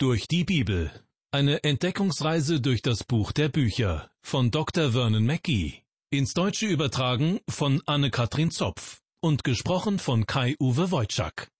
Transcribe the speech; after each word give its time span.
Durch 0.00 0.28
die 0.28 0.44
Bibel. 0.44 0.92
Eine 1.32 1.64
Entdeckungsreise 1.64 2.60
durch 2.60 2.82
das 2.82 3.02
Buch 3.02 3.32
der 3.32 3.48
Bücher 3.48 4.08
von 4.22 4.52
Dr. 4.52 4.92
Vernon 4.92 5.26
Mackey. 5.26 5.82
Ins 6.10 6.34
Deutsche 6.34 6.66
übertragen 6.66 7.40
von 7.48 7.82
Anne-Katrin 7.84 8.52
Zopf 8.52 9.00
und 9.18 9.42
gesprochen 9.42 9.98
von 9.98 10.24
Kai-Uwe 10.24 10.92
Wojczak. 10.92 11.50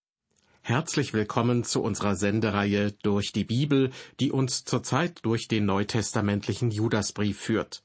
Herzlich 0.61 1.13
willkommen 1.15 1.65
zu 1.65 1.83
unserer 1.83 2.15
Sendereihe 2.15 2.93
Durch 3.03 3.33
die 3.33 3.43
Bibel, 3.43 3.91
die 4.21 4.31
uns 4.31 4.63
zurzeit 4.63 5.19
durch 5.25 5.49
den 5.49 5.67
neutestamentlichen 5.67 6.71
Judasbrief 6.71 7.41
führt. 7.41 7.83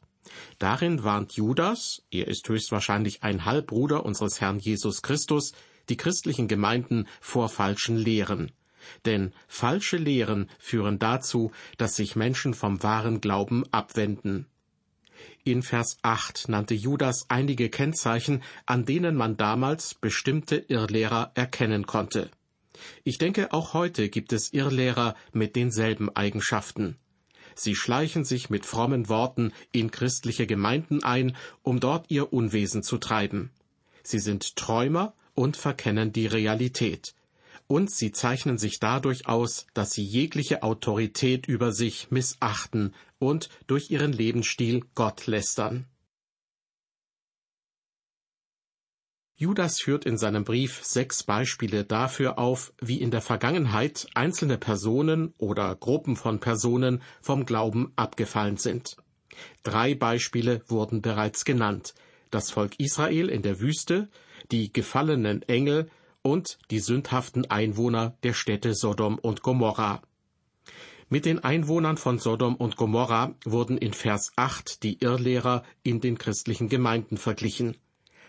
Darin 0.59 1.03
warnt 1.03 1.31
Judas, 1.31 2.03
er 2.11 2.27
ist 2.27 2.47
höchstwahrscheinlich 2.47 3.23
ein 3.23 3.45
Halbbruder 3.45 4.05
unseres 4.05 4.39
Herrn 4.39 4.59
Jesus 4.59 5.01
Christus, 5.01 5.53
die 5.89 5.97
christlichen 5.97 6.47
Gemeinden 6.47 7.07
vor 7.21 7.49
falschen 7.49 7.97
Lehren. 7.97 8.51
Denn 9.05 9.33
falsche 9.47 9.97
Lehren 9.97 10.49
führen 10.59 10.99
dazu, 10.99 11.51
dass 11.77 11.95
sich 11.95 12.15
Menschen 12.15 12.53
vom 12.53 12.83
wahren 12.83 13.21
Glauben 13.21 13.63
abwenden. 13.71 14.47
In 15.43 15.61
Vers 15.61 15.97
8 16.01 16.49
nannte 16.49 16.73
Judas 16.73 17.25
einige 17.29 17.69
Kennzeichen, 17.69 18.41
an 18.65 18.85
denen 18.85 19.15
man 19.15 19.37
damals 19.37 19.93
bestimmte 19.93 20.55
Irrlehrer 20.55 21.31
erkennen 21.35 21.85
konnte. 21.85 22.29
Ich 23.03 23.17
denke, 23.17 23.53
auch 23.53 23.73
heute 23.73 24.09
gibt 24.09 24.33
es 24.33 24.53
Irrlehrer 24.53 25.15
mit 25.31 25.55
denselben 25.55 26.09
Eigenschaften. 26.15 26.97
Sie 27.55 27.75
schleichen 27.75 28.25
sich 28.25 28.49
mit 28.49 28.65
frommen 28.65 29.09
Worten 29.09 29.53
in 29.71 29.91
christliche 29.91 30.47
Gemeinden 30.47 31.03
ein, 31.03 31.35
um 31.61 31.79
dort 31.79 32.09
ihr 32.09 32.33
Unwesen 32.33 32.81
zu 32.81 32.97
treiben. 32.97 33.51
Sie 34.01 34.19
sind 34.19 34.55
Träumer 34.55 35.13
und 35.35 35.55
verkennen 35.55 36.11
die 36.11 36.27
Realität 36.27 37.13
und 37.67 37.91
sie 37.91 38.11
zeichnen 38.11 38.57
sich 38.57 38.79
dadurch 38.79 39.27
aus, 39.27 39.67
dass 39.73 39.91
sie 39.91 40.03
jegliche 40.03 40.63
Autorität 40.63 41.47
über 41.47 41.71
sich 41.71 42.11
missachten 42.11 42.93
und 43.19 43.49
durch 43.67 43.89
ihren 43.91 44.13
Lebensstil 44.13 44.85
Gott 44.95 45.27
lästern. 45.27 45.87
Judas 49.35 49.81
führt 49.81 50.05
in 50.05 50.17
seinem 50.17 50.43
Brief 50.43 50.83
sechs 50.83 51.23
Beispiele 51.23 51.83
dafür 51.83 52.37
auf, 52.37 52.71
wie 52.79 53.01
in 53.01 53.11
der 53.11 53.21
Vergangenheit 53.21 54.07
einzelne 54.13 54.57
Personen 54.57 55.33
oder 55.37 55.75
Gruppen 55.75 56.15
von 56.15 56.39
Personen 56.39 57.01
vom 57.21 57.45
Glauben 57.45 57.91
abgefallen 57.95 58.57
sind. 58.57 58.95
Drei 59.63 59.95
Beispiele 59.95 60.61
wurden 60.67 61.01
bereits 61.01 61.45
genannt. 61.45 61.95
Das 62.29 62.51
Volk 62.51 62.79
Israel 62.79 63.29
in 63.29 63.41
der 63.41 63.59
Wüste, 63.59 64.09
die 64.51 64.71
gefallenen 64.71 65.41
Engel 65.43 65.89
und 66.23 66.57
die 66.71 66.79
sündhaften 66.79 67.51
Einwohner 67.51 68.17
der 68.23 68.33
Städte 68.33 68.73
Sodom 68.73 69.19
und 69.19 69.43
Gomorra. 69.43 70.01
Mit 71.09 71.25
den 71.25 71.43
Einwohnern 71.43 71.97
von 71.97 72.17
Sodom 72.17 72.55
und 72.55 72.75
Gomorra 72.75 73.35
wurden 73.45 73.77
in 73.77 73.93
Vers 73.93 74.31
8 74.35 74.81
die 74.81 74.97
Irrlehrer 74.99 75.61
in 75.83 76.01
den 76.01 76.17
christlichen 76.17 76.69
Gemeinden 76.69 77.17
verglichen. 77.17 77.77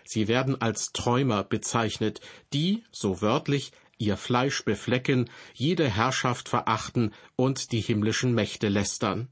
Sie 0.05 0.28
werden 0.28 0.61
als 0.61 0.92
Träumer 0.92 1.45
bezeichnet, 1.45 2.20
die, 2.53 2.84
so 2.92 3.23
wörtlich, 3.23 3.73
ihr 3.97 4.19
Fleisch 4.19 4.64
beflecken, 4.64 5.31
jede 5.55 5.89
Herrschaft 5.89 6.51
verachten 6.51 7.14
und 7.36 7.73
die 7.73 7.81
himmlischen 7.81 8.34
Mächte 8.34 8.69
lästern. 8.69 9.29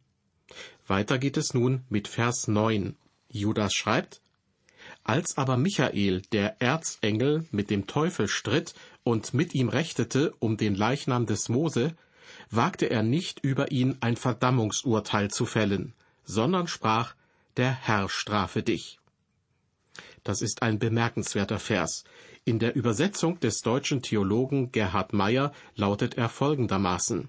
Weiter 0.86 1.18
geht 1.18 1.36
es 1.36 1.52
nun 1.52 1.84
mit 1.90 2.08
Vers 2.08 2.48
9. 2.48 2.96
Judas 3.28 3.74
schreibt, 3.74 4.21
als 5.04 5.36
aber 5.36 5.56
Michael, 5.56 6.22
der 6.32 6.60
Erzengel, 6.60 7.46
mit 7.50 7.70
dem 7.70 7.86
Teufel 7.86 8.28
stritt 8.28 8.74
und 9.02 9.34
mit 9.34 9.54
ihm 9.54 9.68
rechtete 9.68 10.32
um 10.38 10.56
den 10.56 10.74
Leichnam 10.74 11.26
des 11.26 11.48
Mose, 11.48 11.94
wagte 12.50 12.86
er 12.86 13.02
nicht 13.02 13.40
über 13.40 13.72
ihn 13.72 13.96
ein 14.00 14.16
Verdammungsurteil 14.16 15.30
zu 15.30 15.46
fällen, 15.46 15.94
sondern 16.24 16.68
sprach, 16.68 17.14
der 17.56 17.72
Herr 17.72 18.08
strafe 18.08 18.62
dich. 18.62 19.00
Das 20.24 20.40
ist 20.40 20.62
ein 20.62 20.78
bemerkenswerter 20.78 21.58
Vers. 21.58 22.04
In 22.44 22.58
der 22.58 22.76
Übersetzung 22.76 23.40
des 23.40 23.60
deutschen 23.60 24.02
Theologen 24.02 24.72
Gerhard 24.72 25.12
Meyer 25.12 25.52
lautet 25.74 26.16
er 26.16 26.28
folgendermaßen 26.28 27.28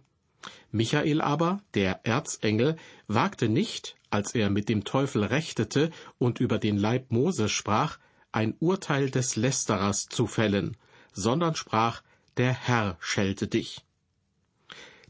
Michael 0.72 1.22
aber, 1.22 1.62
der 1.74 2.06
Erzengel, 2.06 2.78
wagte 3.08 3.50
nicht, 3.50 3.96
als 4.10 4.36
er 4.36 4.50
mit 4.50 4.70
dem 4.70 4.84
Teufel 4.84 5.24
rechtete 5.24 5.92
und 6.18 6.40
über 6.40 6.58
den 6.58 6.78
Leib 6.78 7.12
Moses 7.12 7.52
sprach, 7.52 7.98
ein 8.32 8.56
Urteil 8.60 9.10
des 9.10 9.36
Lästerers 9.36 10.08
zu 10.08 10.28
fällen, 10.28 10.78
sondern 11.14 11.56
sprach, 11.56 12.02
der 12.38 12.54
Herr 12.54 12.98
schelte 13.00 13.48
dich. 13.48 13.82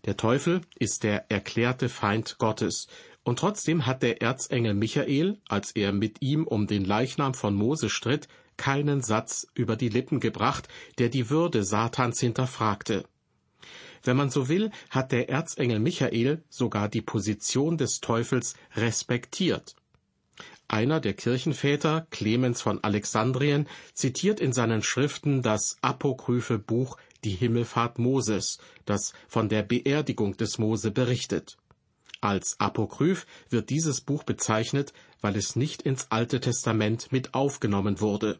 Der 0.05 0.17
Teufel 0.17 0.61
ist 0.77 1.03
der 1.03 1.31
erklärte 1.31 1.87
Feind 1.87 2.37
Gottes, 2.37 2.87
und 3.23 3.39
trotzdem 3.39 3.85
hat 3.85 4.03
der 4.03 4.21
Erzengel 4.21 4.73
Michael, 4.73 5.39
als 5.47 5.71
er 5.71 5.93
mit 5.93 6.21
ihm 6.21 6.45
um 6.45 6.67
den 6.67 6.83
Leichnam 6.83 7.33
von 7.33 7.55
Mose 7.55 7.89
stritt, 7.89 8.27
keinen 8.57 9.01
Satz 9.01 9.47
über 9.55 9.77
die 9.77 9.89
Lippen 9.89 10.19
gebracht, 10.19 10.67
der 10.97 11.07
die 11.07 11.29
Würde 11.29 11.63
Satans 11.63 12.19
hinterfragte. 12.19 13.05
Wenn 14.03 14.17
man 14.17 14.29
so 14.29 14.49
will, 14.49 14.71
hat 14.89 15.11
der 15.11 15.29
Erzengel 15.29 15.79
Michael 15.79 16.43
sogar 16.49 16.89
die 16.89 17.01
Position 17.01 17.77
des 17.77 18.01
Teufels 18.01 18.55
respektiert. 18.75 19.75
Einer 20.67 20.99
der 20.99 21.13
Kirchenväter, 21.13 22.07
Clemens 22.09 22.61
von 22.61 22.83
Alexandrien, 22.83 23.67
zitiert 23.93 24.39
in 24.39 24.53
seinen 24.53 24.81
Schriften 24.81 25.41
das 25.41 25.77
apokryphe 25.81 26.57
Buch 26.57 26.97
Die 27.23 27.35
Himmelfahrt 27.35 27.99
Moses, 27.99 28.57
das 28.85 29.13
von 29.27 29.49
der 29.49 29.63
Beerdigung 29.63 30.35
des 30.35 30.57
Mose 30.57 30.91
berichtet. 30.91 31.57
Als 32.21 32.59
Apokryph 32.59 33.25
wird 33.49 33.69
dieses 33.69 34.01
Buch 34.01 34.23
bezeichnet, 34.23 34.93
weil 35.21 35.35
es 35.35 35.55
nicht 35.55 35.81
ins 35.81 36.09
Alte 36.09 36.39
Testament 36.39 37.11
mit 37.11 37.33
aufgenommen 37.33 37.99
wurde. 37.99 38.37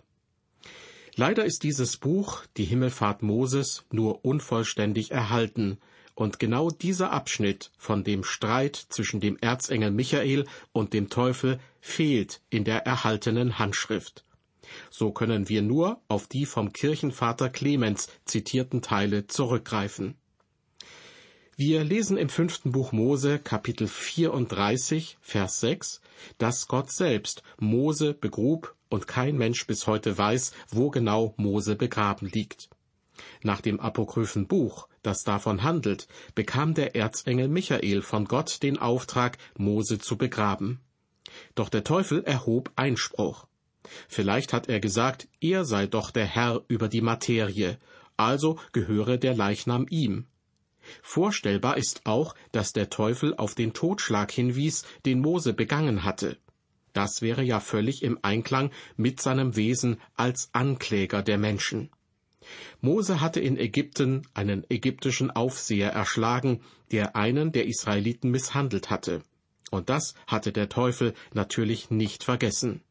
Leider 1.15 1.45
ist 1.45 1.63
dieses 1.63 1.97
Buch, 1.97 2.41
die 2.57 2.63
Himmelfahrt 2.63 3.21
Moses, 3.21 3.83
nur 3.91 4.25
unvollständig 4.25 5.11
erhalten, 5.11 5.77
und 6.15 6.39
genau 6.39 6.69
dieser 6.69 7.11
Abschnitt 7.11 7.71
von 7.77 8.03
dem 8.03 8.23
Streit 8.23 8.75
zwischen 8.75 9.19
dem 9.19 9.37
Erzengel 9.37 9.91
Michael 9.91 10.45
und 10.71 10.93
dem 10.93 11.09
Teufel 11.09 11.59
fehlt 11.81 12.41
in 12.49 12.63
der 12.63 12.85
erhaltenen 12.85 13.57
Handschrift. 13.57 14.23
So 14.89 15.11
können 15.11 15.49
wir 15.49 15.61
nur 15.61 16.01
auf 16.07 16.27
die 16.27 16.45
vom 16.45 16.71
Kirchenvater 16.71 17.49
Clemens 17.49 18.09
zitierten 18.25 18.81
Teile 18.81 19.27
zurückgreifen. 19.27 20.15
Wir 21.55 21.83
lesen 21.83 22.17
im 22.17 22.29
fünften 22.29 22.71
Buch 22.71 22.91
Mose 22.91 23.37
Kapitel 23.37 23.87
34 23.87 25.17
Vers 25.21 25.59
6, 25.59 26.01
dass 26.39 26.67
Gott 26.67 26.91
selbst 26.91 27.43
Mose 27.59 28.13
begrub 28.13 28.75
und 28.93 29.07
kein 29.07 29.37
Mensch 29.37 29.65
bis 29.65 29.87
heute 29.87 30.15
weiß, 30.19 30.53
wo 30.69 30.91
genau 30.91 31.33
Mose 31.37 31.75
begraben 31.75 32.29
liegt. 32.29 32.69
Nach 33.41 33.59
dem 33.59 33.79
apokryphen 33.79 34.47
Buch, 34.47 34.87
das 35.01 35.23
davon 35.23 35.63
handelt, 35.63 36.07
bekam 36.35 36.75
der 36.75 36.95
Erzengel 36.95 37.47
Michael 37.47 38.03
von 38.03 38.25
Gott 38.25 38.61
den 38.61 38.77
Auftrag, 38.77 39.39
Mose 39.57 39.97
zu 39.97 40.15
begraben. 40.15 40.79
Doch 41.55 41.69
der 41.69 41.83
Teufel 41.83 42.23
erhob 42.23 42.71
Einspruch. 42.75 43.47
Vielleicht 44.07 44.53
hat 44.53 44.69
er 44.69 44.79
gesagt, 44.79 45.27
er 45.41 45.65
sei 45.65 45.87
doch 45.87 46.11
der 46.11 46.27
Herr 46.27 46.61
über 46.67 46.87
die 46.87 47.01
Materie, 47.01 47.79
also 48.15 48.59
gehöre 48.73 49.17
der 49.17 49.35
Leichnam 49.35 49.87
ihm. 49.89 50.27
Vorstellbar 51.01 51.77
ist 51.77 52.01
auch, 52.05 52.35
dass 52.51 52.73
der 52.73 52.91
Teufel 52.91 53.35
auf 53.35 53.55
den 53.55 53.73
Totschlag 53.73 54.31
hinwies, 54.31 54.85
den 55.05 55.19
Mose 55.19 55.53
begangen 55.53 56.03
hatte. 56.03 56.37
Das 56.93 57.21
wäre 57.21 57.43
ja 57.43 57.59
völlig 57.59 58.03
im 58.03 58.19
Einklang 58.21 58.71
mit 58.95 59.19
seinem 59.19 59.55
Wesen 59.55 59.99
als 60.15 60.49
Ankläger 60.53 61.21
der 61.23 61.37
Menschen. 61.37 61.89
Mose 62.81 63.21
hatte 63.21 63.39
in 63.39 63.57
Ägypten 63.57 64.27
einen 64.33 64.65
ägyptischen 64.69 65.31
Aufseher 65.31 65.91
erschlagen, 65.91 66.61
der 66.91 67.15
einen 67.15 67.51
der 67.51 67.65
Israeliten 67.65 68.29
misshandelt 68.29 68.89
hatte. 68.89 69.23
Und 69.71 69.89
das 69.89 70.13
hatte 70.27 70.51
der 70.51 70.69
Teufel 70.69 71.13
natürlich 71.33 71.89
nicht 71.89 72.23
vergessen. 72.23 72.81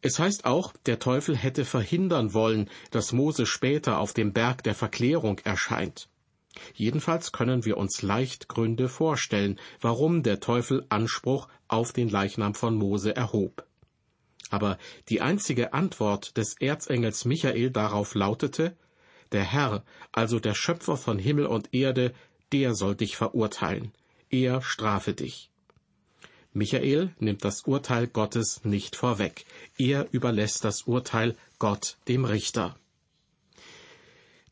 Es 0.00 0.18
heißt 0.18 0.44
auch, 0.44 0.72
der 0.86 1.00
Teufel 1.00 1.36
hätte 1.36 1.64
verhindern 1.64 2.32
wollen, 2.32 2.70
dass 2.90 3.12
Mose 3.12 3.46
später 3.46 3.98
auf 3.98 4.14
dem 4.14 4.32
Berg 4.32 4.62
der 4.62 4.74
Verklärung 4.74 5.40
erscheint. 5.40 6.08
Jedenfalls 6.74 7.32
können 7.32 7.64
wir 7.64 7.76
uns 7.76 8.02
leicht 8.02 8.48
Gründe 8.48 8.88
vorstellen, 8.88 9.58
warum 9.80 10.22
der 10.22 10.40
Teufel 10.40 10.84
Anspruch 10.88 11.48
auf 11.68 11.92
den 11.92 12.08
Leichnam 12.08 12.54
von 12.54 12.74
Mose 12.74 13.14
erhob. 13.14 13.64
Aber 14.50 14.78
die 15.08 15.20
einzige 15.20 15.72
Antwort 15.72 16.36
des 16.36 16.54
Erzengels 16.58 17.24
Michael 17.24 17.70
darauf 17.70 18.14
lautete, 18.14 18.76
der 19.32 19.44
Herr, 19.44 19.84
also 20.12 20.40
der 20.40 20.54
Schöpfer 20.54 20.96
von 20.96 21.18
Himmel 21.18 21.46
und 21.46 21.74
Erde, 21.74 22.14
der 22.52 22.74
soll 22.74 22.94
dich 22.94 23.16
verurteilen, 23.16 23.92
er 24.30 24.62
strafe 24.62 25.12
dich. 25.12 25.50
Michael 26.54 27.14
nimmt 27.18 27.44
das 27.44 27.62
Urteil 27.62 28.06
Gottes 28.06 28.64
nicht 28.64 28.96
vorweg, 28.96 29.44
er 29.76 30.08
überlässt 30.12 30.64
das 30.64 30.82
Urteil 30.82 31.36
Gott 31.58 31.98
dem 32.08 32.24
Richter. 32.24 32.76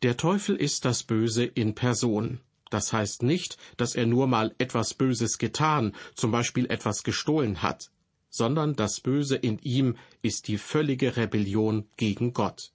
Der 0.03 0.17
Teufel 0.17 0.57
ist 0.57 0.85
das 0.85 1.03
Böse 1.03 1.45
in 1.45 1.75
Person. 1.75 2.41
Das 2.71 2.93
heißt 2.93 3.23
nicht, 3.23 3.57
dass 3.77 3.95
er 3.95 4.07
nur 4.07 4.27
mal 4.27 4.55
etwas 4.59 4.93
Böses 4.93 5.39
getan, 5.39 5.95
zum 6.15 6.33
Beispiel 6.33 6.67
etwas 6.67 7.03
gestohlen 7.03 7.63
hat, 7.63 7.91
sondern 8.29 8.75
das 8.75 9.01
Böse 9.01 9.37
in 9.37 9.59
ihm 9.61 9.97
ist 10.21 10.49
die 10.49 10.59
völlige 10.59 11.17
Rebellion 11.17 11.87
gegen 11.97 12.33
Gott. 12.33 12.73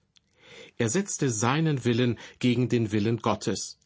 Er 0.77 0.89
setzte 0.89 1.29
seinen 1.29 1.85
Willen 1.85 2.17
gegen 2.39 2.69
den 2.69 2.91
Willen 2.91 3.17
Gottes. 3.17 3.77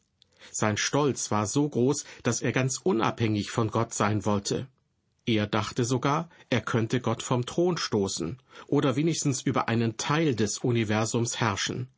Sein 0.52 0.78
Stolz 0.78 1.32
war 1.32 1.48
so 1.48 1.68
groß, 1.68 2.06
dass 2.24 2.42
er 2.42 2.52
ganz 2.52 2.78
unabhängig 2.78 3.52
von 3.52 3.70
Gott 3.70 3.94
sein 3.94 4.26
wollte. 4.26 4.68
Er 5.26 5.48
dachte 5.48 5.84
sogar, 5.84 6.30
er 6.52 6.62
könnte 6.62 7.02
Gott 7.02 7.24
vom 7.24 7.46
Thron 7.46 7.78
stoßen 7.78 8.38
oder 8.68 8.96
wenigstens 8.96 9.42
über 9.42 9.68
einen 9.68 9.98
Teil 9.98 10.36
des 10.36 10.60
Universums 10.60 11.40
herrschen. 11.40 11.90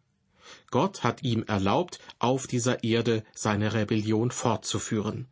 Gott 0.72 1.04
hat 1.04 1.24
ihm 1.24 1.44
erlaubt, 1.44 2.00
auf 2.20 2.48
dieser 2.48 2.84
Erde 2.84 3.24
seine 3.34 3.74
Rebellion 3.74 4.32
fortzuführen. 4.32 5.28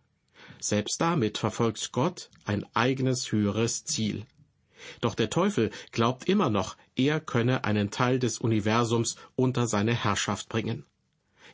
Selbst 0.60 1.00
damit 1.02 1.38
verfolgt 1.38 1.92
Gott 1.92 2.30
ein 2.46 2.66
eigenes 2.74 3.32
höheres 3.32 3.84
Ziel. 3.86 4.26
Doch 5.02 5.16
der 5.16 5.30
Teufel 5.30 5.72
glaubt 5.92 6.28
immer 6.28 6.50
noch, 6.50 6.78
er 6.96 7.20
könne 7.20 7.64
einen 7.64 7.92
Teil 7.92 8.20
des 8.20 8.38
Universums 8.40 9.16
unter 9.36 9.68
seine 9.68 9.94
Herrschaft 9.94 10.50
bringen. 10.50 10.86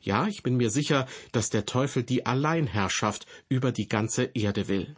Ja, 0.02 0.28
ich 0.28 0.44
bin 0.44 0.58
mir 0.58 0.70
sicher, 0.70 1.08
dass 1.32 1.50
der 1.50 1.66
Teufel 1.66 2.04
die 2.04 2.26
Alleinherrschaft 2.26 3.28
über 3.50 3.72
die 3.72 3.88
ganze 3.88 4.24
Erde 4.34 4.68
will. 4.68 4.96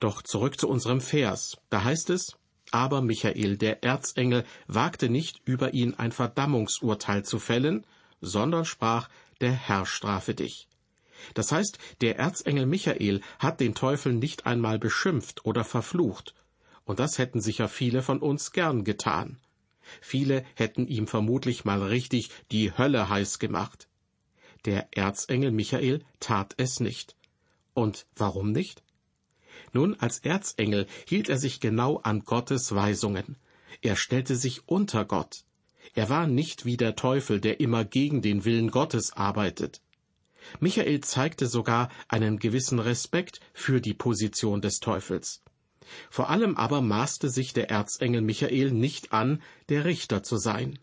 Doch 0.00 0.22
zurück 0.22 0.58
zu 0.58 0.68
unserem 0.68 1.00
Vers. 1.00 1.56
Da 1.70 1.84
heißt 1.84 2.10
es, 2.10 2.36
aber 2.72 3.02
Michael, 3.02 3.56
der 3.56 3.82
Erzengel, 3.82 4.44
wagte 4.66 5.08
nicht, 5.08 5.40
über 5.44 5.74
ihn 5.74 5.94
ein 5.94 6.12
Verdammungsurteil 6.12 7.24
zu 7.24 7.38
fällen, 7.38 7.84
sondern 8.20 8.64
sprach, 8.64 9.08
der 9.40 9.52
Herr 9.52 9.86
strafe 9.86 10.34
dich. 10.34 10.68
Das 11.34 11.52
heißt, 11.52 11.78
der 12.00 12.18
Erzengel 12.18 12.66
Michael 12.66 13.20
hat 13.38 13.60
den 13.60 13.74
Teufel 13.74 14.14
nicht 14.14 14.46
einmal 14.46 14.78
beschimpft 14.78 15.44
oder 15.44 15.64
verflucht, 15.64 16.34
und 16.84 17.00
das 17.00 17.18
hätten 17.18 17.40
sicher 17.40 17.68
viele 17.68 18.02
von 18.02 18.20
uns 18.20 18.52
gern 18.52 18.84
getan. 18.84 19.38
Viele 20.00 20.44
hätten 20.54 20.86
ihm 20.86 21.06
vermutlich 21.06 21.64
mal 21.64 21.82
richtig 21.82 22.30
die 22.50 22.76
Hölle 22.76 23.08
heiß 23.08 23.38
gemacht. 23.38 23.88
Der 24.64 24.88
Erzengel 24.92 25.50
Michael 25.50 26.04
tat 26.20 26.54
es 26.56 26.80
nicht. 26.80 27.14
Und 27.74 28.06
warum 28.16 28.52
nicht? 28.52 28.82
Nun, 29.78 29.94
als 30.00 30.18
Erzengel 30.18 30.88
hielt 31.06 31.28
er 31.28 31.38
sich 31.38 31.60
genau 31.60 31.98
an 31.98 32.24
Gottes 32.24 32.74
Weisungen. 32.74 33.36
Er 33.80 33.94
stellte 33.94 34.34
sich 34.34 34.66
unter 34.66 35.04
Gott. 35.04 35.44
Er 35.94 36.08
war 36.08 36.26
nicht 36.26 36.64
wie 36.64 36.76
der 36.76 36.96
Teufel, 36.96 37.40
der 37.40 37.60
immer 37.60 37.84
gegen 37.84 38.20
den 38.20 38.44
Willen 38.44 38.72
Gottes 38.72 39.12
arbeitet. 39.12 39.80
Michael 40.58 41.00
zeigte 41.02 41.46
sogar 41.46 41.90
einen 42.08 42.40
gewissen 42.40 42.80
Respekt 42.80 43.38
für 43.54 43.80
die 43.80 43.94
Position 43.94 44.60
des 44.60 44.80
Teufels. 44.80 45.44
Vor 46.10 46.28
allem 46.28 46.56
aber 46.56 46.80
maßte 46.80 47.30
sich 47.30 47.52
der 47.52 47.70
Erzengel 47.70 48.20
Michael 48.20 48.72
nicht 48.72 49.12
an, 49.12 49.40
der 49.68 49.84
Richter 49.84 50.24
zu 50.24 50.38
sein. 50.38 50.80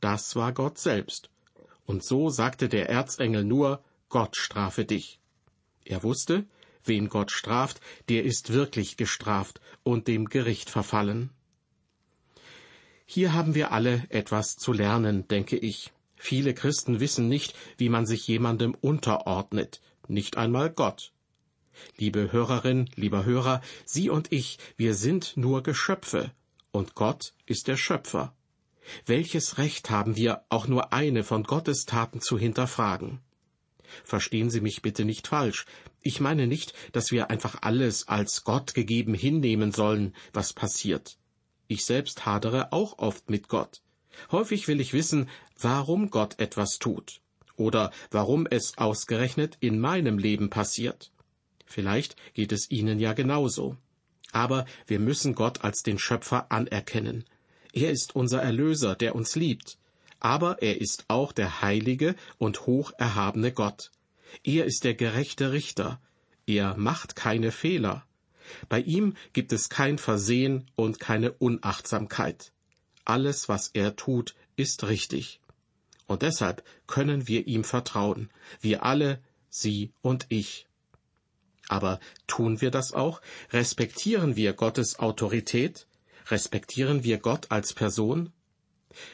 Das 0.00 0.34
war 0.34 0.52
Gott 0.52 0.78
selbst. 0.78 1.30
Und 1.86 2.02
so 2.02 2.28
sagte 2.28 2.68
der 2.68 2.88
Erzengel 2.90 3.44
nur, 3.44 3.84
Gott 4.08 4.34
strafe 4.36 4.84
dich. 4.84 5.20
Er 5.84 6.02
wusste, 6.02 6.44
wen 6.84 7.08
Gott 7.08 7.30
straft, 7.30 7.80
der 8.08 8.24
ist 8.24 8.52
wirklich 8.52 8.96
gestraft 8.96 9.60
und 9.82 10.08
dem 10.08 10.26
Gericht 10.26 10.70
verfallen. 10.70 11.30
Hier 13.06 13.32
haben 13.32 13.54
wir 13.54 13.72
alle 13.72 14.04
etwas 14.08 14.56
zu 14.56 14.72
lernen, 14.72 15.28
denke 15.28 15.56
ich. 15.56 15.92
Viele 16.16 16.54
Christen 16.54 17.00
wissen 17.00 17.28
nicht, 17.28 17.54
wie 17.76 17.88
man 17.88 18.06
sich 18.06 18.26
jemandem 18.26 18.74
unterordnet, 18.74 19.80
nicht 20.08 20.36
einmal 20.36 20.70
Gott. 20.70 21.12
Liebe 21.96 22.32
Hörerin, 22.32 22.88
lieber 22.94 23.24
Hörer, 23.24 23.60
Sie 23.84 24.08
und 24.08 24.30
ich, 24.32 24.58
wir 24.76 24.94
sind 24.94 25.36
nur 25.36 25.62
Geschöpfe, 25.62 26.30
und 26.70 26.94
Gott 26.94 27.34
ist 27.46 27.68
der 27.68 27.76
Schöpfer. 27.76 28.34
Welches 29.06 29.58
Recht 29.58 29.90
haben 29.90 30.16
wir, 30.16 30.44
auch 30.48 30.66
nur 30.66 30.92
eine 30.92 31.24
von 31.24 31.44
Gottes 31.44 31.84
Taten 31.84 32.20
zu 32.20 32.38
hinterfragen? 32.38 33.20
Verstehen 34.04 34.50
Sie 34.50 34.60
mich 34.60 34.82
bitte 34.82 35.04
nicht 35.04 35.28
falsch. 35.28 35.66
Ich 36.00 36.20
meine 36.20 36.46
nicht, 36.46 36.74
dass 36.92 37.10
wir 37.12 37.30
einfach 37.30 37.58
alles 37.62 38.08
als 38.08 38.44
Gott 38.44 38.74
gegeben 38.74 39.14
hinnehmen 39.14 39.72
sollen, 39.72 40.14
was 40.32 40.52
passiert. 40.52 41.18
Ich 41.68 41.84
selbst 41.84 42.26
hadere 42.26 42.72
auch 42.72 42.98
oft 42.98 43.30
mit 43.30 43.48
Gott. 43.48 43.82
Häufig 44.30 44.68
will 44.68 44.80
ich 44.80 44.92
wissen, 44.92 45.28
warum 45.58 46.10
Gott 46.10 46.38
etwas 46.38 46.78
tut 46.78 47.20
oder 47.56 47.92
warum 48.10 48.46
es 48.46 48.76
ausgerechnet 48.76 49.56
in 49.60 49.78
meinem 49.78 50.18
Leben 50.18 50.50
passiert. 50.50 51.12
Vielleicht 51.64 52.16
geht 52.34 52.52
es 52.52 52.70
Ihnen 52.70 52.98
ja 52.98 53.12
genauso. 53.12 53.76
Aber 54.32 54.66
wir 54.86 54.98
müssen 54.98 55.34
Gott 55.34 55.62
als 55.62 55.82
den 55.82 55.98
Schöpfer 55.98 56.50
anerkennen. 56.50 57.24
Er 57.72 57.90
ist 57.90 58.16
unser 58.16 58.42
Erlöser, 58.42 58.94
der 58.94 59.14
uns 59.14 59.36
liebt 59.36 59.78
aber 60.22 60.62
er 60.62 60.80
ist 60.80 61.04
auch 61.08 61.32
der 61.32 61.62
heilige 61.62 62.14
und 62.38 62.66
hocherhabene 62.66 63.50
Gott. 63.50 63.90
Er 64.44 64.66
ist 64.66 64.84
der 64.84 64.94
gerechte 64.94 65.50
Richter. 65.50 66.00
Er 66.46 66.76
macht 66.76 67.16
keine 67.16 67.50
Fehler. 67.50 68.06
Bei 68.68 68.80
ihm 68.80 69.16
gibt 69.32 69.52
es 69.52 69.68
kein 69.68 69.98
Versehen 69.98 70.70
und 70.76 71.00
keine 71.00 71.32
Unachtsamkeit. 71.32 72.52
Alles, 73.04 73.48
was 73.48 73.68
er 73.74 73.96
tut, 73.96 74.36
ist 74.54 74.84
richtig. 74.84 75.40
Und 76.06 76.22
deshalb 76.22 76.62
können 76.86 77.26
wir 77.26 77.48
ihm 77.48 77.64
vertrauen, 77.64 78.30
wir 78.60 78.84
alle, 78.84 79.20
Sie 79.50 79.92
und 80.02 80.26
ich. 80.28 80.66
Aber 81.68 81.98
tun 82.28 82.60
wir 82.60 82.70
das 82.70 82.92
auch? 82.92 83.20
Respektieren 83.50 84.36
wir 84.36 84.52
Gottes 84.52 85.00
Autorität? 85.00 85.88
Respektieren 86.28 87.02
wir 87.02 87.18
Gott 87.18 87.50
als 87.50 87.72
Person? 87.72 88.32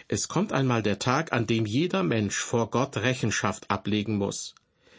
Es 0.08 0.28
kommt 0.28 0.52
einmal 0.52 0.82
der 0.82 0.98
Tag, 0.98 1.32
an 1.32 1.46
dem 1.46 1.66
jeder 1.66 2.02
Mensch 2.02 2.36
vor 2.36 2.70
Gott 2.70 2.96
Rechenschaft 2.96 3.70
ablegen 3.70 4.16
muss. 4.16 4.54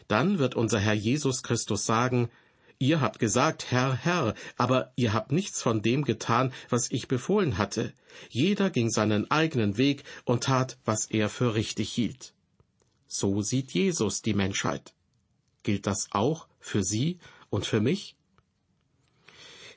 Dann 0.08 0.38
wird 0.38 0.54
unser 0.54 0.80
Herr 0.80 0.94
Jesus 0.94 1.42
Christus 1.42 1.86
sagen, 1.86 2.30
Ihr 2.82 3.02
habt 3.02 3.18
gesagt, 3.18 3.70
Herr, 3.70 3.94
Herr, 3.94 4.34
aber 4.56 4.90
ihr 4.96 5.12
habt 5.12 5.32
nichts 5.32 5.60
von 5.60 5.82
dem 5.82 6.02
getan, 6.02 6.50
was 6.70 6.90
ich 6.90 7.08
befohlen 7.08 7.58
hatte. 7.58 7.92
Jeder 8.30 8.70
ging 8.70 8.88
seinen 8.88 9.30
eigenen 9.30 9.76
Weg 9.76 10.02
und 10.24 10.44
tat, 10.44 10.78
was 10.86 11.04
er 11.04 11.28
für 11.28 11.54
richtig 11.54 11.92
hielt. 11.92 12.32
So 13.06 13.42
sieht 13.42 13.72
Jesus 13.72 14.22
die 14.22 14.32
Menschheit. 14.32 14.94
Gilt 15.62 15.86
das 15.86 16.08
auch 16.12 16.48
für 16.58 16.82
Sie 16.82 17.18
und 17.50 17.66
für 17.66 17.82
mich? 17.82 18.16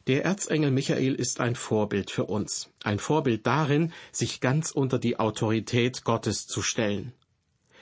Der 0.07 0.25
Erzengel 0.25 0.69
Michael 0.69 1.15
ist 1.15 1.39
ein 1.39 1.55
Vorbild 1.55 2.12
für 2.12 2.25
uns, 2.25 2.69
ein 2.83 3.00
Vorbild 3.00 3.48
darin, 3.48 3.93
sich 4.12 4.41
ganz 4.41 4.72
unter 4.72 5.00
die 5.00 5.17
Autorität 5.17 6.03
Gottes 6.03 6.45
zu 6.45 6.62
stellen. 6.62 7.13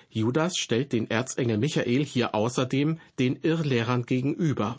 Judas 0.07 0.55
stellt 0.55 0.93
den 0.93 1.09
Erzengel 1.09 1.57
Michael 1.57 2.05
hier 2.05 2.35
außerdem 2.35 2.99
den 3.17 3.37
Irrlehrern 3.37 4.03
gegenüber. 4.03 4.77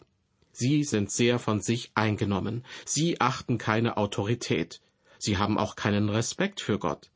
Sie 0.53 0.85
sind 0.85 1.11
sehr 1.11 1.41
von 1.41 1.61
sich 1.61 1.91
eingenommen, 1.95 2.65
sie 2.85 3.21
achten 3.21 3.59
keine 3.59 3.97
Autorität, 3.97 4.81
sie 5.19 5.37
haben 5.37 5.59
auch 5.59 5.75
keinen 5.75 6.11
Respekt 6.11 6.61
für 6.61 6.79
Gott. 6.79 7.11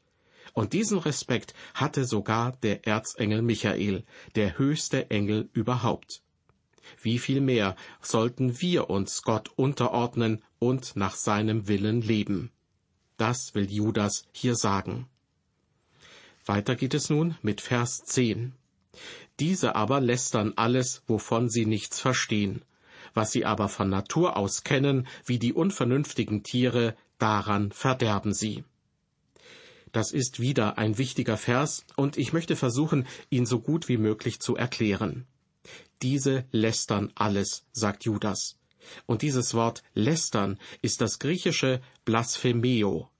Und 0.54 0.72
diesen 0.72 0.98
Respekt 0.98 1.54
hatte 1.72 2.04
sogar 2.04 2.56
der 2.64 2.84
Erzengel 2.84 3.42
Michael, 3.42 4.04
der 4.34 4.58
höchste 4.58 5.08
Engel 5.08 5.48
überhaupt 5.52 6.22
wie 7.00 7.18
viel 7.18 7.40
mehr 7.40 7.76
sollten 8.00 8.60
wir 8.60 8.90
uns 8.90 9.22
Gott 9.22 9.50
unterordnen 9.56 10.42
und 10.58 10.96
nach 10.96 11.14
seinem 11.14 11.68
Willen 11.68 12.00
leben. 12.00 12.50
Das 13.16 13.54
will 13.54 13.70
Judas 13.70 14.24
hier 14.32 14.56
sagen. 14.56 15.06
Weiter 16.44 16.76
geht 16.76 16.94
es 16.94 17.10
nun 17.10 17.36
mit 17.42 17.60
Vers 17.60 18.04
10. 18.04 18.52
Diese 19.40 19.74
aber 19.74 20.00
lästern 20.00 20.52
alles, 20.56 21.02
wovon 21.06 21.48
sie 21.48 21.66
nichts 21.66 22.00
verstehen. 22.00 22.62
Was 23.14 23.32
sie 23.32 23.44
aber 23.44 23.68
von 23.68 23.88
Natur 23.88 24.36
aus 24.36 24.62
kennen, 24.62 25.06
wie 25.24 25.38
die 25.38 25.52
unvernünftigen 25.52 26.42
Tiere, 26.42 26.96
daran 27.18 27.72
verderben 27.72 28.32
sie. 28.32 28.64
Das 29.92 30.12
ist 30.12 30.40
wieder 30.40 30.78
ein 30.78 30.98
wichtiger 30.98 31.36
Vers, 31.38 31.86
und 31.96 32.18
ich 32.18 32.32
möchte 32.32 32.56
versuchen, 32.56 33.06
ihn 33.30 33.46
so 33.46 33.60
gut 33.60 33.88
wie 33.88 33.96
möglich 33.96 34.40
zu 34.40 34.54
erklären. 34.54 35.26
Diese 36.02 36.44
lästern 36.52 37.12
alles, 37.14 37.64
sagt 37.72 38.04
Judas. 38.04 38.56
Und 39.06 39.22
dieses 39.22 39.54
Wort 39.54 39.82
lästern 39.94 40.58
ist 40.82 41.00
das 41.00 41.18
griechische 41.18 41.80
Blasphemeo. 42.04 43.10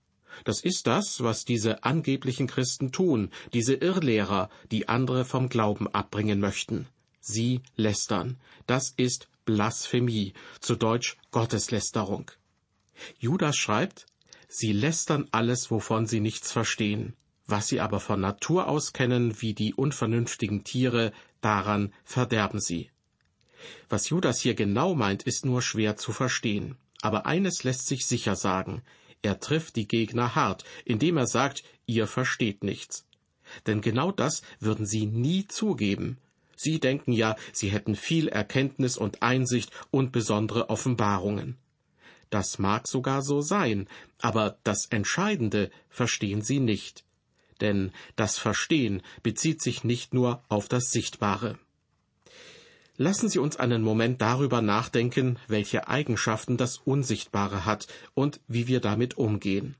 Das 0.44 0.60
ist 0.60 0.86
das, 0.86 1.22
was 1.22 1.44
diese 1.44 1.82
angeblichen 1.84 2.46
Christen 2.46 2.92
tun, 2.92 3.30
diese 3.52 3.74
Irrlehrer, 3.74 4.50
die 4.70 4.88
andere 4.88 5.24
vom 5.24 5.48
Glauben 5.48 5.88
abbringen 5.88 6.40
möchten. 6.40 6.86
Sie 7.20 7.62
lästern. 7.76 8.36
Das 8.66 8.92
ist 8.96 9.28
Blasphemie, 9.44 10.34
zu 10.60 10.76
Deutsch 10.76 11.16
Gotteslästerung. 11.30 12.30
Judas 13.18 13.56
schreibt, 13.56 14.06
Sie 14.48 14.72
lästern 14.72 15.28
alles, 15.32 15.70
wovon 15.70 16.06
sie 16.06 16.20
nichts 16.20 16.52
verstehen. 16.52 17.14
Was 17.46 17.68
sie 17.68 17.80
aber 17.80 18.00
von 18.00 18.20
Natur 18.20 18.68
aus 18.68 18.92
kennen, 18.92 19.40
wie 19.40 19.54
die 19.54 19.74
unvernünftigen 19.74 20.64
Tiere, 20.64 21.12
daran 21.46 21.92
verderben 22.04 22.60
sie. 22.60 22.90
Was 23.88 24.08
Judas 24.08 24.40
hier 24.40 24.54
genau 24.54 24.96
meint, 24.96 25.22
ist 25.22 25.46
nur 25.46 25.62
schwer 25.62 25.96
zu 25.96 26.10
verstehen. 26.10 26.76
Aber 27.02 27.24
eines 27.24 27.62
lässt 27.62 27.86
sich 27.86 28.04
sicher 28.04 28.34
sagen. 28.34 28.82
Er 29.22 29.38
trifft 29.38 29.76
die 29.76 29.86
Gegner 29.86 30.34
hart, 30.34 30.64
indem 30.84 31.16
er 31.16 31.28
sagt, 31.28 31.62
ihr 31.86 32.08
versteht 32.08 32.64
nichts. 32.64 33.06
Denn 33.66 33.80
genau 33.80 34.10
das 34.10 34.42
würden 34.58 34.86
sie 34.86 35.06
nie 35.06 35.46
zugeben. 35.46 36.18
Sie 36.56 36.80
denken 36.80 37.12
ja, 37.12 37.36
sie 37.52 37.68
hätten 37.68 37.94
viel 37.94 38.26
Erkenntnis 38.26 38.96
und 38.96 39.22
Einsicht 39.22 39.70
und 39.92 40.10
besondere 40.10 40.68
Offenbarungen. 40.68 41.56
Das 42.28 42.58
mag 42.58 42.88
sogar 42.88 43.22
so 43.22 43.40
sein, 43.40 43.86
aber 44.20 44.58
das 44.64 44.86
Entscheidende 44.86 45.70
verstehen 45.90 46.42
sie 46.42 46.58
nicht. 46.58 47.04
Denn 47.60 47.92
das 48.16 48.38
Verstehen 48.38 49.02
bezieht 49.22 49.62
sich 49.62 49.84
nicht 49.84 50.14
nur 50.14 50.42
auf 50.48 50.68
das 50.68 50.90
Sichtbare. 50.90 51.58
Lassen 52.98 53.28
Sie 53.28 53.38
uns 53.38 53.56
einen 53.56 53.82
Moment 53.82 54.22
darüber 54.22 54.62
nachdenken, 54.62 55.38
welche 55.48 55.86
Eigenschaften 55.88 56.56
das 56.56 56.78
Unsichtbare 56.78 57.66
hat 57.66 57.88
und 58.14 58.40
wie 58.48 58.68
wir 58.68 58.80
damit 58.80 59.18
umgehen. 59.18 59.76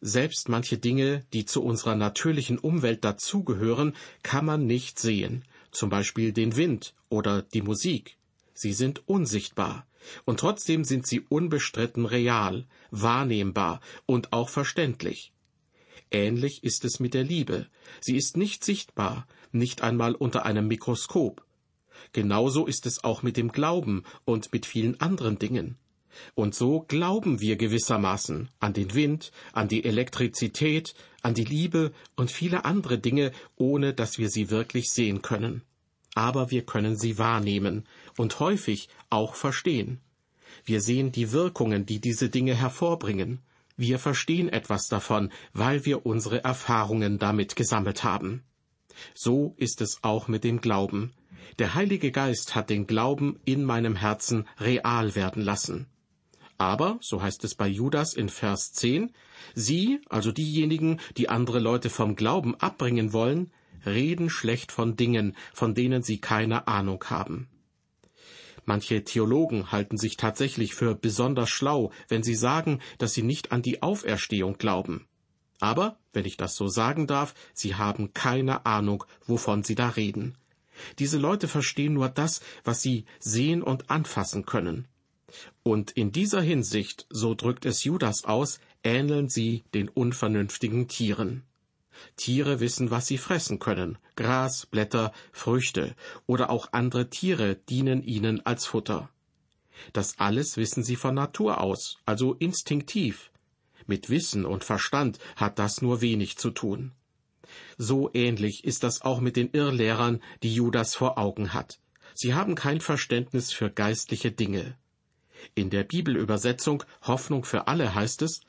Selbst 0.00 0.48
manche 0.48 0.78
Dinge, 0.78 1.24
die 1.32 1.44
zu 1.44 1.62
unserer 1.62 1.94
natürlichen 1.94 2.58
Umwelt 2.58 3.04
dazugehören, 3.04 3.94
kann 4.22 4.44
man 4.44 4.66
nicht 4.66 4.98
sehen, 4.98 5.44
zum 5.70 5.88
Beispiel 5.88 6.32
den 6.32 6.56
Wind 6.56 6.94
oder 7.08 7.42
die 7.42 7.62
Musik. 7.62 8.16
Sie 8.54 8.72
sind 8.72 9.08
unsichtbar, 9.08 9.86
und 10.24 10.40
trotzdem 10.40 10.84
sind 10.84 11.06
sie 11.06 11.20
unbestritten 11.20 12.06
real, 12.06 12.66
wahrnehmbar 12.90 13.80
und 14.06 14.32
auch 14.32 14.48
verständlich. 14.48 15.32
Ähnlich 16.10 16.64
ist 16.64 16.84
es 16.84 17.00
mit 17.00 17.14
der 17.14 17.24
Liebe. 17.24 17.66
Sie 18.00 18.16
ist 18.16 18.36
nicht 18.36 18.64
sichtbar, 18.64 19.26
nicht 19.52 19.82
einmal 19.82 20.14
unter 20.14 20.46
einem 20.46 20.66
Mikroskop. 20.66 21.44
Genauso 22.12 22.66
ist 22.66 22.86
es 22.86 23.04
auch 23.04 23.22
mit 23.22 23.36
dem 23.36 23.52
Glauben 23.52 24.04
und 24.24 24.52
mit 24.52 24.66
vielen 24.66 25.00
anderen 25.00 25.38
Dingen. 25.38 25.76
Und 26.34 26.54
so 26.54 26.80
glauben 26.80 27.40
wir 27.40 27.56
gewissermaßen 27.56 28.48
an 28.60 28.72
den 28.72 28.94
Wind, 28.94 29.30
an 29.52 29.68
die 29.68 29.84
Elektrizität, 29.84 30.94
an 31.22 31.34
die 31.34 31.44
Liebe 31.44 31.92
und 32.16 32.30
viele 32.30 32.64
andere 32.64 32.98
Dinge, 32.98 33.32
ohne 33.56 33.94
dass 33.94 34.18
wir 34.18 34.30
sie 34.30 34.50
wirklich 34.50 34.90
sehen 34.90 35.22
können. 35.22 35.62
Aber 36.14 36.50
wir 36.50 36.64
können 36.64 36.96
sie 36.96 37.18
wahrnehmen 37.18 37.86
und 38.16 38.40
häufig 38.40 38.88
auch 39.10 39.34
verstehen. 39.34 40.00
Wir 40.64 40.80
sehen 40.80 41.12
die 41.12 41.32
Wirkungen, 41.32 41.86
die 41.86 42.00
diese 42.00 42.30
Dinge 42.30 42.54
hervorbringen. 42.54 43.40
Wir 43.78 44.00
verstehen 44.00 44.48
etwas 44.48 44.88
davon, 44.88 45.30
weil 45.52 45.84
wir 45.86 46.04
unsere 46.04 46.42
Erfahrungen 46.42 47.20
damit 47.20 47.54
gesammelt 47.54 48.02
haben. 48.02 48.42
So 49.14 49.54
ist 49.56 49.80
es 49.80 50.00
auch 50.02 50.26
mit 50.26 50.42
dem 50.42 50.60
Glauben. 50.60 51.12
Der 51.60 51.74
Heilige 51.74 52.10
Geist 52.10 52.56
hat 52.56 52.70
den 52.70 52.88
Glauben 52.88 53.38
in 53.44 53.62
meinem 53.62 53.94
Herzen 53.94 54.48
real 54.58 55.14
werden 55.14 55.42
lassen. 55.44 55.86
Aber, 56.58 56.98
so 57.00 57.22
heißt 57.22 57.44
es 57.44 57.54
bei 57.54 57.68
Judas 57.68 58.14
in 58.14 58.28
Vers 58.28 58.72
10, 58.72 59.12
sie, 59.54 60.00
also 60.08 60.32
diejenigen, 60.32 60.98
die 61.16 61.28
andere 61.28 61.60
Leute 61.60 61.88
vom 61.88 62.16
Glauben 62.16 62.56
abbringen 62.56 63.12
wollen, 63.12 63.52
reden 63.86 64.28
schlecht 64.28 64.72
von 64.72 64.96
Dingen, 64.96 65.36
von 65.54 65.76
denen 65.76 66.02
sie 66.02 66.20
keine 66.20 66.66
Ahnung 66.66 67.04
haben. 67.08 67.48
Manche 68.68 69.02
Theologen 69.02 69.72
halten 69.72 69.96
sich 69.96 70.18
tatsächlich 70.18 70.74
für 70.74 70.94
besonders 70.94 71.48
schlau, 71.48 71.90
wenn 72.08 72.22
sie 72.22 72.34
sagen, 72.34 72.80
dass 72.98 73.14
sie 73.14 73.22
nicht 73.22 73.50
an 73.50 73.62
die 73.62 73.82
Auferstehung 73.82 74.58
glauben. 74.58 75.08
Aber, 75.58 75.98
wenn 76.12 76.26
ich 76.26 76.36
das 76.36 76.54
so 76.54 76.68
sagen 76.68 77.06
darf, 77.06 77.32
sie 77.54 77.76
haben 77.76 78.12
keine 78.12 78.66
Ahnung, 78.66 79.04
wovon 79.24 79.62
sie 79.62 79.74
da 79.74 79.88
reden. 79.88 80.36
Diese 80.98 81.16
Leute 81.16 81.48
verstehen 81.48 81.94
nur 81.94 82.10
das, 82.10 82.42
was 82.62 82.82
sie 82.82 83.06
sehen 83.20 83.62
und 83.62 83.88
anfassen 83.88 84.44
können. 84.44 84.86
Und 85.62 85.92
in 85.92 86.12
dieser 86.12 86.42
Hinsicht, 86.42 87.06
so 87.08 87.34
drückt 87.34 87.64
es 87.64 87.84
Judas 87.84 88.26
aus, 88.26 88.60
ähneln 88.84 89.30
sie 89.30 89.64
den 89.72 89.88
unvernünftigen 89.88 90.88
Tieren. 90.88 91.42
Tiere 92.16 92.60
wissen, 92.60 92.90
was 92.90 93.06
sie 93.06 93.18
fressen 93.18 93.58
können. 93.58 93.98
Gras, 94.16 94.66
Blätter, 94.66 95.12
Früchte 95.32 95.94
oder 96.26 96.50
auch 96.50 96.72
andere 96.72 97.10
Tiere 97.10 97.56
dienen 97.56 98.02
ihnen 98.02 98.44
als 98.44 98.66
Futter. 98.66 99.10
Das 99.92 100.18
alles 100.18 100.56
wissen 100.56 100.82
sie 100.82 100.96
von 100.96 101.14
Natur 101.14 101.60
aus, 101.60 101.98
also 102.04 102.34
instinktiv. 102.34 103.30
Mit 103.86 104.10
Wissen 104.10 104.44
und 104.44 104.64
Verstand 104.64 105.18
hat 105.36 105.58
das 105.58 105.80
nur 105.80 106.00
wenig 106.00 106.36
zu 106.36 106.50
tun. 106.50 106.92
So 107.78 108.10
ähnlich 108.12 108.64
ist 108.64 108.82
das 108.82 109.02
auch 109.02 109.20
mit 109.20 109.36
den 109.36 109.50
Irrlehrern, 109.50 110.22
die 110.42 110.54
Judas 110.54 110.94
vor 110.94 111.16
Augen 111.18 111.54
hat. 111.54 111.78
Sie 112.14 112.34
haben 112.34 112.54
kein 112.54 112.80
Verständnis 112.80 113.52
für 113.52 113.70
geistliche 113.70 114.32
Dinge. 114.32 114.76
In 115.54 115.70
der 115.70 115.84
Bibelübersetzung 115.84 116.82
Hoffnung 117.02 117.44
für 117.44 117.68
alle 117.68 117.94
heißt 117.94 118.22
es, 118.22 118.40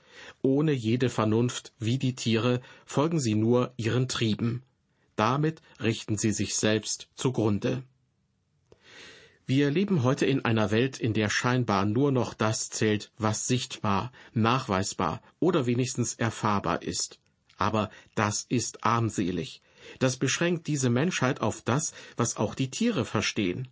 ohne 0.42 0.72
jede 0.72 1.10
Vernunft 1.10 1.74
wie 1.80 1.98
die 1.98 2.16
Tiere 2.16 2.62
folgen 2.86 3.20
sie 3.20 3.36
nur 3.36 3.74
ihren 3.78 4.08
Trieben. 4.08 4.64
Damit 5.16 5.62
richten 5.82 6.18
sie 6.18 6.32
sich 6.32 6.56
selbst 6.56 7.10
zugrunde. 7.16 7.84
Wir 9.46 9.72
leben 9.72 10.04
heute 10.04 10.26
in 10.28 10.46
einer 10.46 10.70
Welt, 10.70 11.00
in 11.00 11.14
der 11.14 11.30
scheinbar 11.30 11.84
nur 11.86 12.12
noch 12.12 12.36
das 12.36 12.70
zählt, 12.70 13.12
was 13.18 13.48
sichtbar, 13.48 14.12
nachweisbar 14.34 15.22
oder 15.40 15.66
wenigstens 15.66 16.14
erfahrbar 16.14 16.84
ist. 16.84 17.20
Aber 17.58 17.90
das 18.14 18.46
ist 18.48 18.84
armselig. 18.84 19.62
Das 19.98 20.18
beschränkt 20.18 20.68
diese 20.68 20.90
Menschheit 20.90 21.42
auf 21.42 21.64
das, 21.64 21.94
was 22.16 22.38
auch 22.38 22.54
die 22.54 22.70
Tiere 22.70 23.06
verstehen. 23.06 23.68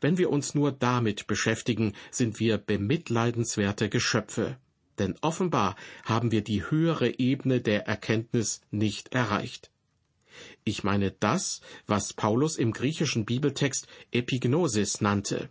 Wenn 0.00 0.18
wir 0.18 0.30
uns 0.30 0.54
nur 0.54 0.70
damit 0.70 1.26
beschäftigen, 1.26 1.94
sind 2.10 2.38
wir 2.38 2.58
bemitleidenswerte 2.58 3.88
Geschöpfe. 3.88 4.58
Denn 5.00 5.16
offenbar 5.22 5.76
haben 6.04 6.30
wir 6.30 6.44
die 6.44 6.70
höhere 6.70 7.18
Ebene 7.18 7.62
der 7.62 7.86
Erkenntnis 7.86 8.60
nicht 8.70 9.14
erreicht. 9.14 9.70
Ich 10.62 10.84
meine 10.84 11.10
das, 11.10 11.62
was 11.86 12.12
Paulus 12.12 12.58
im 12.58 12.72
griechischen 12.72 13.24
Bibeltext 13.24 13.88
Epignosis 14.12 15.00
nannte. 15.00 15.48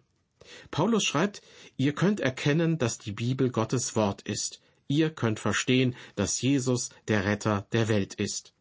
Paulus 0.69 1.03
schreibt, 1.03 1.41
ihr 1.77 1.93
könnt 1.93 2.19
erkennen, 2.19 2.77
dass 2.77 2.99
die 2.99 3.11
Bibel 3.11 3.49
Gottes 3.49 3.95
Wort 3.95 4.21
ist. 4.21 4.61
Ihr 4.87 5.09
könnt 5.09 5.39
verstehen, 5.39 5.95
dass 6.15 6.41
Jesus 6.41 6.91
der 7.07 7.25
Retter 7.25 7.65
der 7.71 7.87
Welt 7.87 8.13
ist. 8.13 8.53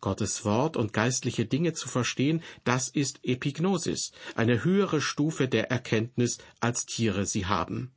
Gottes 0.00 0.44
Wort 0.44 0.76
und 0.76 0.92
geistliche 0.92 1.46
Dinge 1.46 1.74
zu 1.74 1.88
verstehen, 1.88 2.42
das 2.64 2.88
ist 2.88 3.20
Epignosis, 3.22 4.10
eine 4.34 4.64
höhere 4.64 5.00
Stufe 5.00 5.46
der 5.46 5.70
Erkenntnis, 5.70 6.38
als 6.58 6.86
Tiere 6.86 7.24
sie 7.24 7.46
haben. 7.46 7.92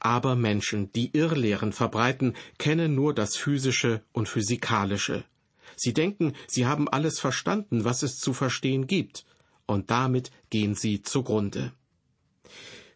Aber 0.00 0.36
Menschen, 0.36 0.92
die 0.92 1.10
Irrlehren 1.16 1.72
verbreiten, 1.72 2.34
kennen 2.58 2.94
nur 2.94 3.14
das 3.14 3.36
Physische 3.36 4.02
und 4.12 4.28
Physikalische. 4.28 5.24
Sie 5.76 5.92
denken, 5.92 6.34
sie 6.46 6.66
haben 6.66 6.88
alles 6.88 7.20
verstanden, 7.20 7.84
was 7.84 8.02
es 8.02 8.18
zu 8.18 8.32
verstehen 8.32 8.86
gibt, 8.86 9.24
und 9.66 9.90
damit 9.90 10.30
gehen 10.50 10.74
sie 10.74 11.02
zugrunde. 11.02 11.72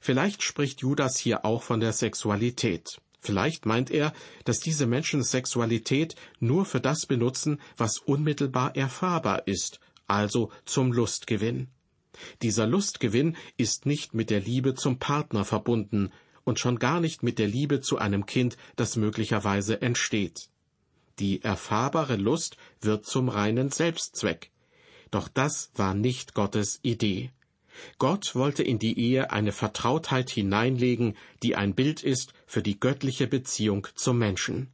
Vielleicht 0.01 0.43
spricht 0.43 0.81
Judas 0.81 1.17
hier 1.19 1.45
auch 1.45 1.63
von 1.63 1.81
der 1.81 1.93
Sexualität. 1.93 3.01
Vielleicht 3.21 3.67
meint 3.67 3.91
er, 3.91 4.13
dass 4.45 4.59
diese 4.59 4.87
Menschen 4.87 5.23
Sexualität 5.23 6.17
nur 6.41 6.65
für 6.65 6.81
das 6.81 7.07
benutzen, 7.07 7.61
was 7.77 7.99
unmittelbar 7.99 8.75
erfahrbar 8.75 9.47
ist, 9.47 9.79
also 10.09 10.51
zum 10.65 10.93
Lustgewinn. 10.93 11.69
Dieser 12.43 12.67
Lustgewinn 12.67 13.37
ist 13.57 13.87
nicht 13.87 14.13
mit 14.13 14.31
der 14.31 14.41
Liebe 14.41 14.75
zum 14.75 14.99
Partner 14.99 15.45
verbunden 15.45 16.11
und 16.45 16.59
schon 16.59 16.79
gar 16.79 17.01
nicht 17.01 17.23
mit 17.23 17.39
der 17.39 17.49
Liebe 17.49 17.81
zu 17.81 17.99
einem 17.99 18.27
Kind, 18.27 18.57
das 18.77 18.97
möglicherweise 18.97 19.81
entsteht. 19.83 20.49
Die 21.19 21.43
erfahrbare 21.43 22.17
Lust 22.17 22.57
wird 22.81 23.07
zum 23.07 23.29
reinen 23.29 23.71
Selbstzweck. 23.71 24.51
Doch 25.11 25.29
das 25.29 25.71
war 25.75 25.95
nicht 25.95 26.35
Gottes 26.35 26.81
Idee. 26.83 27.31
Gott 27.99 28.35
wollte 28.35 28.63
in 28.63 28.79
die 28.79 28.99
Ehe 28.99 29.31
eine 29.31 29.53
Vertrautheit 29.53 30.31
hineinlegen, 30.31 31.17
die 31.43 31.57
ein 31.57 31.75
Bild 31.75 32.03
ist 32.03 32.33
für 32.47 32.63
die 32.63 32.79
göttliche 32.79 33.27
Beziehung 33.27 33.87
zum 33.95 34.19
Menschen. 34.19 34.69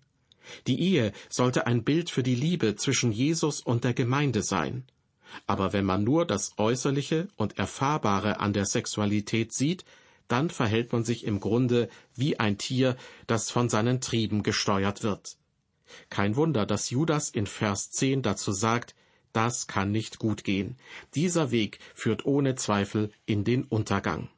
Die 0.67 0.81
Ehe 0.81 1.13
sollte 1.29 1.67
ein 1.67 1.85
Bild 1.85 2.11
für 2.11 2.23
die 2.23 2.35
Liebe 2.35 2.77
zwischen 2.77 3.13
Jesus 3.13 3.61
und 3.61 3.85
der 3.85 3.95
Gemeinde 3.95 4.43
sein. 4.43 4.85
Aber 5.47 5.73
wenn 5.73 5.85
man 5.85 6.05
nur 6.05 6.25
das 6.25 6.53
Äußerliche 6.57 7.29
und 7.37 7.59
Erfahrbare 7.59 8.41
an 8.41 8.53
der 8.53 8.65
Sexualität 8.65 9.53
sieht, 9.53 9.85
dann 10.29 10.51
verhält 10.51 10.93
man 10.93 11.05
sich 11.05 11.25
im 11.25 11.41
Grunde 11.41 11.89
wie 12.15 12.39
ein 12.39 12.59
Tier, 12.59 12.97
das 13.27 13.51
von 13.51 13.69
seinen 13.69 14.01
Trieben 14.01 14.43
gesteuert 14.43 15.03
wird. 15.03 15.37
Kein 16.11 16.37
Wunder, 16.37 16.67
dass 16.67 16.91
Judas 16.91 17.31
in 17.31 17.47
Vers 17.47 17.91
10 17.91 18.23
dazu 18.23 18.53
sagt, 18.53 18.95
das 19.33 19.67
kann 19.67 19.91
nicht 19.91 20.19
gut 20.19 20.45
gehen. 20.45 20.77
Dieser 21.15 21.51
Weg 21.51 21.79
führt 21.95 22.27
ohne 22.27 22.55
Zweifel 22.55 23.11
in 23.27 23.45
den 23.45 23.65
Untergang. 23.65 24.29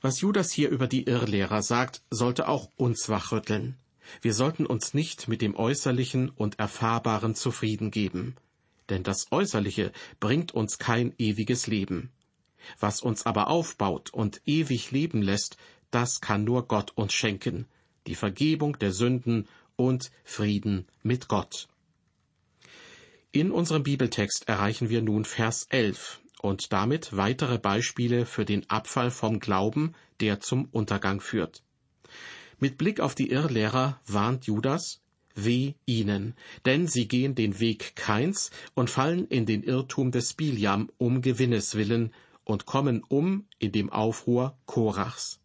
Was 0.00 0.20
Judas 0.20 0.52
hier 0.52 0.68
über 0.68 0.86
die 0.86 1.04
Irrlehrer 1.04 1.62
sagt, 1.62 2.02
sollte 2.10 2.48
auch 2.48 2.68
uns 2.76 3.08
wachrütteln. 3.08 3.76
Wir 4.20 4.34
sollten 4.34 4.66
uns 4.66 4.92
nicht 4.92 5.28
mit 5.28 5.40
dem 5.40 5.56
Äußerlichen 5.56 6.28
und 6.28 6.58
Erfahrbaren 6.58 7.34
zufrieden 7.34 7.90
geben. 7.90 8.36
denn 8.90 9.02
das 9.02 9.32
Äußerliche 9.32 9.92
bringt 10.20 10.52
uns 10.52 10.78
kein 10.78 11.14
ewiges 11.18 11.66
Leben. 11.66 12.10
Was 12.80 13.00
uns 13.00 13.26
aber 13.26 13.48
aufbaut 13.48 14.12
und 14.12 14.40
ewig 14.46 14.90
leben 14.90 15.22
lässt, 15.22 15.56
das 15.90 16.20
kann 16.20 16.44
nur 16.44 16.66
Gott 16.66 16.92
uns 16.96 17.12
schenken, 17.12 17.66
die 18.06 18.14
Vergebung 18.14 18.78
der 18.78 18.92
Sünden 18.92 19.48
und 19.76 20.10
Frieden 20.24 20.86
mit 21.02 21.28
Gott. 21.28 21.68
In 23.32 23.50
unserem 23.50 23.82
Bibeltext 23.82 24.48
erreichen 24.48 24.90
wir 24.90 25.02
nun 25.02 25.24
Vers 25.24 25.66
11 25.70 26.20
und 26.40 26.72
damit 26.72 27.16
weitere 27.16 27.58
Beispiele 27.58 28.26
für 28.26 28.44
den 28.44 28.68
Abfall 28.70 29.10
vom 29.10 29.40
Glauben, 29.40 29.94
der 30.20 30.40
zum 30.40 30.66
Untergang 30.66 31.20
führt. 31.20 31.62
Mit 32.58 32.78
Blick 32.78 33.00
auf 33.00 33.14
die 33.14 33.30
Irrlehrer 33.30 34.00
warnt 34.06 34.46
Judas, 34.46 35.00
Weh 35.34 35.74
ihnen, 35.84 36.34
denn 36.64 36.86
sie 36.86 37.08
gehen 37.08 37.34
den 37.34 37.58
Weg 37.58 37.96
Keins 37.96 38.52
und 38.74 38.88
fallen 38.88 39.26
in 39.26 39.46
den 39.46 39.64
Irrtum 39.64 40.12
des 40.12 40.34
Biliam 40.34 40.90
um 40.96 41.22
Gewinnes 41.22 41.74
willen 41.74 42.14
und 42.44 42.66
kommen 42.66 43.02
um 43.08 43.46
in 43.58 43.72
dem 43.72 43.90
Aufruhr 43.90 44.56
Korachs. 44.66 45.40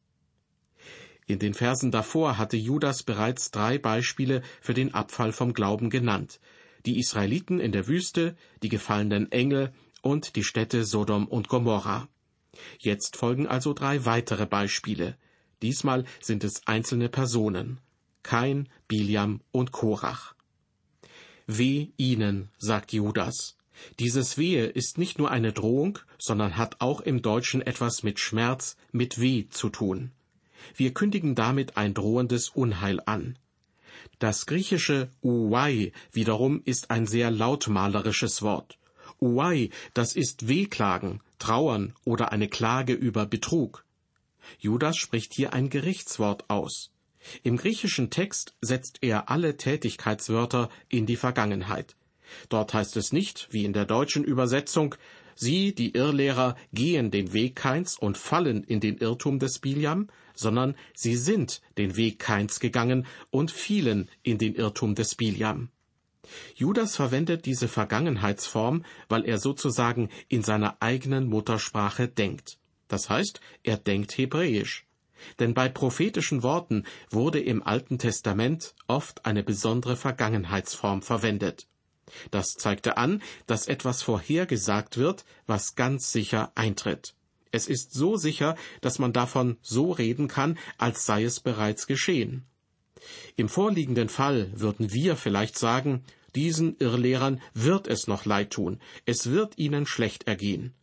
In 1.30 1.38
den 1.38 1.54
Versen 1.54 1.92
davor 1.92 2.38
hatte 2.40 2.58
Judas 2.58 3.04
bereits 3.04 3.52
drei 3.52 3.78
Beispiele 3.78 4.42
für 4.62 4.74
den 4.74 4.96
Abfall 4.96 5.32
vom 5.32 5.54
Glauben 5.54 5.92
genannt. 5.92 6.40
Die 6.86 6.98
Israeliten 6.98 7.60
in 7.60 7.72
der 7.72 7.88
Wüste, 7.88 8.36
die 8.64 8.70
gefallenen 8.70 9.32
Engel 9.32 9.72
und 10.02 10.36
die 10.36 10.44
Städte 10.44 10.86
Sodom 10.86 11.28
und 11.28 11.48
Gomorra. 11.48 12.08
Jetzt 12.80 13.16
folgen 13.16 13.46
also 13.46 13.74
drei 13.74 14.06
weitere 14.06 14.48
Beispiele. 14.48 15.18
Diesmal 15.62 16.06
sind 16.20 16.44
es 16.44 16.66
einzelne 16.66 17.10
Personen. 17.10 17.80
Kain, 18.24 18.68
Biliam 18.88 19.42
und 19.52 19.72
Korach. 19.72 20.34
Weh 21.46 21.90
ihnen, 21.98 22.50
sagt 22.58 22.92
Judas. 22.92 23.59
Dieses 24.00 24.38
Wehe 24.38 24.66
ist 24.66 24.98
nicht 24.98 25.20
nur 25.20 25.32
eine 25.32 25.54
Drohung, 25.54 26.00
sondern 26.18 26.58
hat 26.58 26.78
auch 26.80 27.02
im 27.02 27.22
Deutschen 27.22 27.62
etwas 27.62 28.04
mit 28.04 28.20
Schmerz, 28.20 28.78
mit 28.92 29.20
Weh 29.20 29.48
zu 29.50 29.70
tun. 29.70 30.12
Wir 30.76 30.94
kündigen 30.94 31.36
damit 31.36 31.78
ein 31.78 31.94
drohendes 31.94 32.50
Unheil 32.50 33.02
an. 33.06 33.38
Das 34.20 34.46
griechische 34.46 35.10
Uwai 35.24 35.92
wiederum 36.12 36.62
ist 36.66 36.92
ein 36.92 37.06
sehr 37.06 37.32
lautmalerisches 37.32 38.42
Wort. 38.42 38.78
Uwai, 39.22 39.70
das 39.94 40.16
ist 40.16 40.48
Wehklagen, 40.48 41.22
Trauern 41.40 41.94
oder 42.06 42.32
eine 42.32 42.48
Klage 42.48 42.94
über 42.94 43.26
Betrug. 43.26 43.86
Judas 44.60 44.98
spricht 44.98 45.34
hier 45.34 45.54
ein 45.54 45.70
Gerichtswort 45.70 46.50
aus. 46.50 46.92
Im 47.44 47.58
griechischen 47.58 48.10
Text 48.10 48.56
setzt 48.62 49.00
er 49.02 49.30
alle 49.30 49.58
Tätigkeitswörter 49.58 50.70
in 50.88 51.06
die 51.06 51.18
Vergangenheit. 51.18 51.96
Dort 52.50 52.74
heißt 52.74 52.98
es 52.98 53.12
nicht, 53.12 53.48
wie 53.52 53.66
in 53.66 53.74
der 53.74 53.86
deutschen 53.86 54.24
Übersetzung, 54.24 54.96
Sie, 55.42 55.74
die 55.74 55.96
Irrlehrer, 55.96 56.58
gehen 56.74 57.12
den 57.12 57.32
Weg 57.32 57.56
Keins 57.56 57.98
und 57.98 58.18
fallen 58.18 58.66
in 58.66 58.82
den 58.82 58.98
Irrtum 58.98 59.40
des 59.40 59.60
Biliam, 59.60 60.10
sondern 60.36 60.76
sie 60.94 61.16
sind 61.16 61.62
den 61.78 61.96
Weg 61.96 62.20
Keins 62.20 62.60
gegangen 62.60 63.08
und 63.30 63.50
fielen 63.50 64.10
in 64.22 64.38
den 64.38 64.54
Irrtum 64.54 64.96
des 64.96 65.16
Biliam. 65.16 65.70
Judas 66.56 66.98
verwendet 66.98 67.46
diese 67.46 67.70
Vergangenheitsform, 67.70 68.84
weil 69.08 69.24
er 69.24 69.38
sozusagen 69.38 70.10
in 70.28 70.44
seiner 70.44 70.76
eigenen 70.82 71.30
Muttersprache 71.30 72.10
denkt. 72.10 72.58
Das 72.90 73.10
heißt, 73.10 73.40
er 73.64 73.78
denkt 73.78 74.18
Hebräisch. 74.18 74.86
Denn 75.40 75.54
bei 75.54 75.70
prophetischen 75.70 76.44
Worten 76.44 76.84
wurde 77.10 77.40
im 77.40 77.64
Alten 77.64 77.98
Testament 77.98 78.76
oft 78.88 79.26
eine 79.26 79.44
besondere 79.44 79.96
Vergangenheitsform 79.96 81.02
verwendet. 81.02 81.69
Das 82.32 82.54
zeigte 82.54 82.98
an, 82.98 83.22
dass 83.48 83.68
etwas 83.68 84.04
vorhergesagt 84.04 84.98
wird, 84.98 85.26
was 85.48 85.76
ganz 85.76 86.12
sicher 86.12 86.52
eintritt. 86.56 87.14
Es 87.52 87.68
ist 87.68 87.94
so 87.94 88.16
sicher, 88.16 88.56
dass 88.82 89.00
man 89.00 89.14
davon 89.14 89.58
so 89.62 89.92
reden 89.92 90.28
kann, 90.28 90.58
als 90.78 91.06
sei 91.06 91.24
es 91.24 91.40
bereits 91.40 91.88
geschehen. 91.88 92.46
Im 93.36 93.50
vorliegenden 93.50 94.10
Fall 94.10 94.52
würden 94.54 94.94
wir 94.94 95.16
vielleicht 95.16 95.58
sagen, 95.58 96.04
diesen 96.36 96.78
Irrlehrern 96.78 97.42
wird 97.54 97.88
es 97.88 98.08
noch 98.08 98.26
leid 98.26 98.52
tun, 98.52 98.80
es 99.06 99.32
wird 99.32 99.58
ihnen 99.58 99.88
schlecht 99.88 100.28
ergehen. 100.28 100.74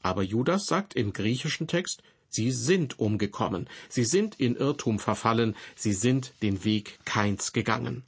Aber 0.00 0.22
Judas 0.22 0.66
sagt 0.66 0.94
im 0.94 1.12
griechischen 1.12 1.66
Text, 1.66 2.02
sie 2.28 2.52
sind 2.52 2.98
umgekommen, 2.98 3.68
sie 3.88 4.04
sind 4.04 4.40
in 4.40 4.56
Irrtum 4.56 4.98
verfallen, 4.98 5.56
sie 5.76 5.92
sind 5.92 6.32
den 6.42 6.64
Weg 6.64 6.98
Keins 7.04 7.52
gegangen. 7.52 8.04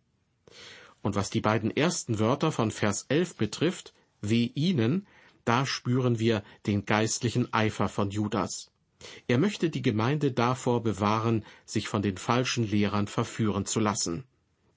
Und 1.06 1.14
was 1.14 1.30
die 1.30 1.40
beiden 1.40 1.70
ersten 1.70 2.18
Wörter 2.18 2.50
von 2.50 2.72
Vers 2.72 3.06
11 3.08 3.36
betrifft, 3.36 3.94
weh 4.22 4.50
ihnen, 4.56 5.06
da 5.44 5.64
spüren 5.64 6.18
wir 6.18 6.42
den 6.66 6.84
geistlichen 6.84 7.52
Eifer 7.54 7.88
von 7.88 8.10
Judas. 8.10 8.72
Er 9.28 9.38
möchte 9.38 9.70
die 9.70 9.82
Gemeinde 9.82 10.32
davor 10.32 10.82
bewahren, 10.82 11.44
sich 11.64 11.86
von 11.86 12.02
den 12.02 12.16
falschen 12.16 12.68
Lehrern 12.68 13.06
verführen 13.06 13.66
zu 13.66 13.78
lassen. 13.78 14.24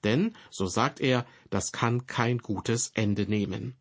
Denn, 0.04 0.36
so 0.50 0.66
sagt 0.66 1.00
er, 1.00 1.26
das 1.50 1.72
kann 1.72 2.06
kein 2.06 2.38
gutes 2.38 2.92
Ende 2.94 3.26
nehmen. 3.26 3.74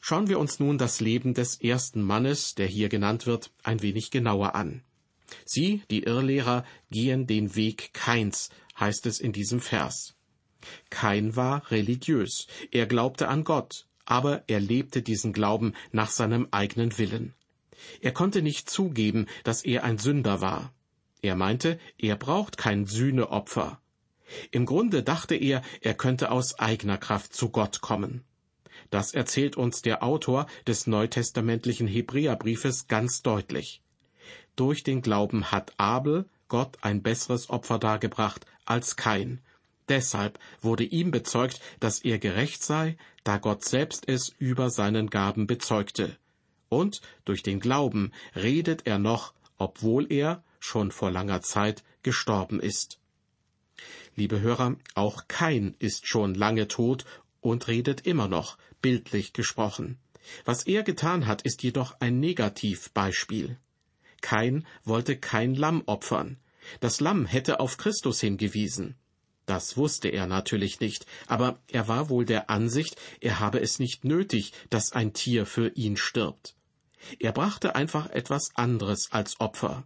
Schauen 0.00 0.28
wir 0.28 0.38
uns 0.38 0.58
nun 0.58 0.78
das 0.78 1.00
Leben 1.00 1.34
des 1.34 1.60
ersten 1.60 2.00
Mannes, 2.00 2.54
der 2.54 2.66
hier 2.66 2.88
genannt 2.88 3.26
wird, 3.26 3.50
ein 3.62 3.82
wenig 3.82 4.10
genauer 4.10 4.54
an. 4.54 4.84
Sie, 5.44 5.82
die 5.90 6.04
Irrlehrer, 6.04 6.64
gehen 6.90 7.26
den 7.26 7.54
Weg 7.56 7.92
Keins, 7.92 8.48
heißt 8.80 9.04
es 9.04 9.20
in 9.20 9.34
diesem 9.34 9.60
Vers. 9.60 10.15
Kein 10.90 11.36
war 11.36 11.70
religiös, 11.70 12.46
er 12.70 12.86
glaubte 12.86 13.28
an 13.28 13.44
Gott, 13.44 13.86
aber 14.04 14.44
er 14.46 14.60
lebte 14.60 15.02
diesen 15.02 15.32
Glauben 15.32 15.74
nach 15.92 16.10
seinem 16.10 16.48
eigenen 16.50 16.96
Willen. 16.98 17.34
Er 18.00 18.12
konnte 18.12 18.42
nicht 18.42 18.70
zugeben, 18.70 19.26
dass 19.44 19.64
er 19.64 19.84
ein 19.84 19.98
Sünder 19.98 20.40
war. 20.40 20.72
Er 21.22 21.36
meinte, 21.36 21.78
er 21.98 22.16
braucht 22.16 22.56
kein 22.56 22.86
Sühneopfer. 22.86 23.80
Im 24.50 24.66
Grunde 24.66 25.02
dachte 25.02 25.34
er, 25.34 25.62
er 25.80 25.94
könnte 25.94 26.30
aus 26.30 26.58
eigener 26.58 26.98
Kraft 26.98 27.34
zu 27.34 27.50
Gott 27.50 27.80
kommen. 27.80 28.24
Das 28.90 29.12
erzählt 29.14 29.56
uns 29.56 29.82
der 29.82 30.02
Autor 30.02 30.46
des 30.66 30.86
neutestamentlichen 30.86 31.86
Hebräerbriefes 31.86 32.86
ganz 32.88 33.22
deutlich. 33.22 33.82
Durch 34.54 34.82
den 34.82 35.02
Glauben 35.02 35.50
hat 35.50 35.74
Abel 35.76 36.28
Gott 36.48 36.78
ein 36.82 37.02
besseres 37.02 37.50
Opfer 37.50 37.78
dargebracht 37.78 38.46
als 38.64 38.96
Kain, 38.96 39.40
Deshalb 39.88 40.38
wurde 40.60 40.84
ihm 40.84 41.10
bezeugt, 41.10 41.60
dass 41.80 42.00
er 42.00 42.18
gerecht 42.18 42.62
sei, 42.62 42.96
da 43.24 43.38
Gott 43.38 43.64
selbst 43.64 44.08
es 44.08 44.34
über 44.38 44.70
seinen 44.70 45.10
Gaben 45.10 45.46
bezeugte. 45.46 46.16
Und 46.68 47.00
durch 47.24 47.42
den 47.42 47.60
Glauben 47.60 48.12
redet 48.34 48.86
er 48.86 48.98
noch, 48.98 49.32
obwohl 49.58 50.10
er 50.12 50.42
schon 50.58 50.90
vor 50.90 51.10
langer 51.10 51.42
Zeit 51.42 51.84
gestorben 52.02 52.60
ist. 52.60 52.98
Liebe 54.16 54.40
Hörer, 54.40 54.76
auch 54.94 55.28
Kain 55.28 55.76
ist 55.78 56.08
schon 56.08 56.34
lange 56.34 56.66
tot 56.68 57.04
und 57.40 57.68
redet 57.68 58.06
immer 58.06 58.28
noch, 58.28 58.58
bildlich 58.82 59.32
gesprochen. 59.32 59.98
Was 60.44 60.66
er 60.66 60.82
getan 60.82 61.26
hat, 61.26 61.42
ist 61.42 61.62
jedoch 61.62 62.00
ein 62.00 62.18
Negativbeispiel. 62.18 63.58
Kain 64.22 64.66
wollte 64.84 65.16
kein 65.16 65.54
Lamm 65.54 65.82
opfern. 65.86 66.38
Das 66.80 67.00
Lamm 67.00 67.26
hätte 67.26 67.60
auf 67.60 67.76
Christus 67.76 68.20
hingewiesen. 68.20 68.96
Das 69.46 69.76
wusste 69.76 70.08
er 70.08 70.26
natürlich 70.26 70.80
nicht, 70.80 71.06
aber 71.28 71.60
er 71.70 71.86
war 71.86 72.10
wohl 72.10 72.24
der 72.24 72.50
Ansicht, 72.50 72.96
er 73.20 73.38
habe 73.38 73.60
es 73.60 73.78
nicht 73.78 74.04
nötig, 74.04 74.52
dass 74.70 74.92
ein 74.92 75.12
Tier 75.12 75.46
für 75.46 75.68
ihn 75.76 75.96
stirbt. 75.96 76.56
Er 77.20 77.32
brachte 77.32 77.76
einfach 77.76 78.10
etwas 78.10 78.50
anderes 78.54 79.12
als 79.12 79.40
Opfer. 79.40 79.84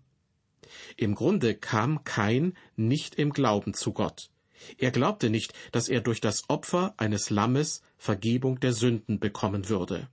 Im 0.96 1.14
Grunde 1.14 1.54
kam 1.54 2.04
Kain 2.04 2.56
nicht 2.76 3.16
im 3.16 3.32
Glauben 3.32 3.74
zu 3.74 3.92
Gott. 3.92 4.30
Er 4.78 4.90
glaubte 4.90 5.30
nicht, 5.30 5.52
dass 5.72 5.88
er 5.88 6.00
durch 6.00 6.20
das 6.20 6.48
Opfer 6.48 6.94
eines 6.96 7.30
Lammes 7.30 7.82
Vergebung 7.98 8.60
der 8.60 8.72
Sünden 8.72 9.18
bekommen 9.18 9.68
würde. 9.68 10.08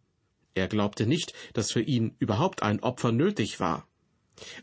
Er 0.56 0.68
glaubte 0.68 1.06
nicht, 1.06 1.34
dass 1.54 1.72
für 1.72 1.82
ihn 1.82 2.16
überhaupt 2.20 2.64
ein 2.64 2.82
Opfer 2.82 3.12
nötig 3.12 3.60
war. 3.60 3.88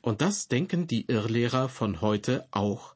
Und 0.03 0.21
das 0.21 0.49
denken 0.49 0.87
die 0.87 1.07
Irrlehrer 1.07 1.69
von 1.69 2.01
heute 2.01 2.47
auch. 2.51 2.94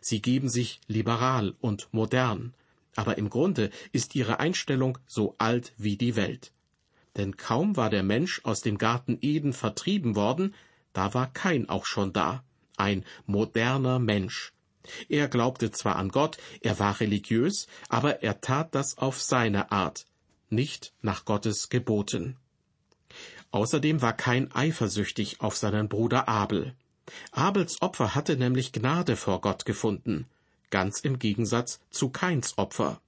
Sie 0.00 0.22
geben 0.22 0.48
sich 0.48 0.80
liberal 0.86 1.54
und 1.60 1.88
modern, 1.92 2.54
aber 2.96 3.18
im 3.18 3.30
Grunde 3.30 3.70
ist 3.92 4.14
ihre 4.14 4.40
Einstellung 4.40 4.98
so 5.06 5.34
alt 5.38 5.72
wie 5.76 5.96
die 5.96 6.16
Welt. 6.16 6.52
Denn 7.16 7.36
kaum 7.36 7.76
war 7.76 7.90
der 7.90 8.02
Mensch 8.02 8.40
aus 8.44 8.60
dem 8.60 8.78
Garten 8.78 9.18
Eden 9.20 9.52
vertrieben 9.52 10.16
worden, 10.16 10.54
da 10.92 11.14
war 11.14 11.32
kein 11.32 11.68
auch 11.68 11.86
schon 11.86 12.12
da, 12.12 12.42
ein 12.76 13.04
moderner 13.26 13.98
Mensch. 13.98 14.52
Er 15.08 15.28
glaubte 15.28 15.70
zwar 15.70 15.96
an 15.96 16.08
Gott, 16.08 16.38
er 16.62 16.78
war 16.78 17.00
religiös, 17.00 17.66
aber 17.88 18.22
er 18.22 18.40
tat 18.40 18.74
das 18.74 18.98
auf 18.98 19.20
seine 19.20 19.70
Art, 19.70 20.06
nicht 20.48 20.92
nach 21.02 21.24
Gottes 21.24 21.68
Geboten. 21.68 22.36
Außerdem 23.50 24.00
war 24.00 24.12
kein 24.12 24.52
eifersüchtig 24.52 25.40
auf 25.40 25.56
seinen 25.56 25.88
Bruder 25.88 26.28
Abel. 26.28 26.74
Abels 27.32 27.82
Opfer 27.82 28.14
hatte 28.14 28.36
nämlich 28.36 28.72
Gnade 28.72 29.16
vor 29.16 29.40
Gott 29.40 29.64
gefunden, 29.64 30.26
ganz 30.70 31.00
im 31.00 31.18
Gegensatz 31.18 31.80
zu 31.90 32.10
Kains 32.10 32.58
Opfer. 32.58 33.00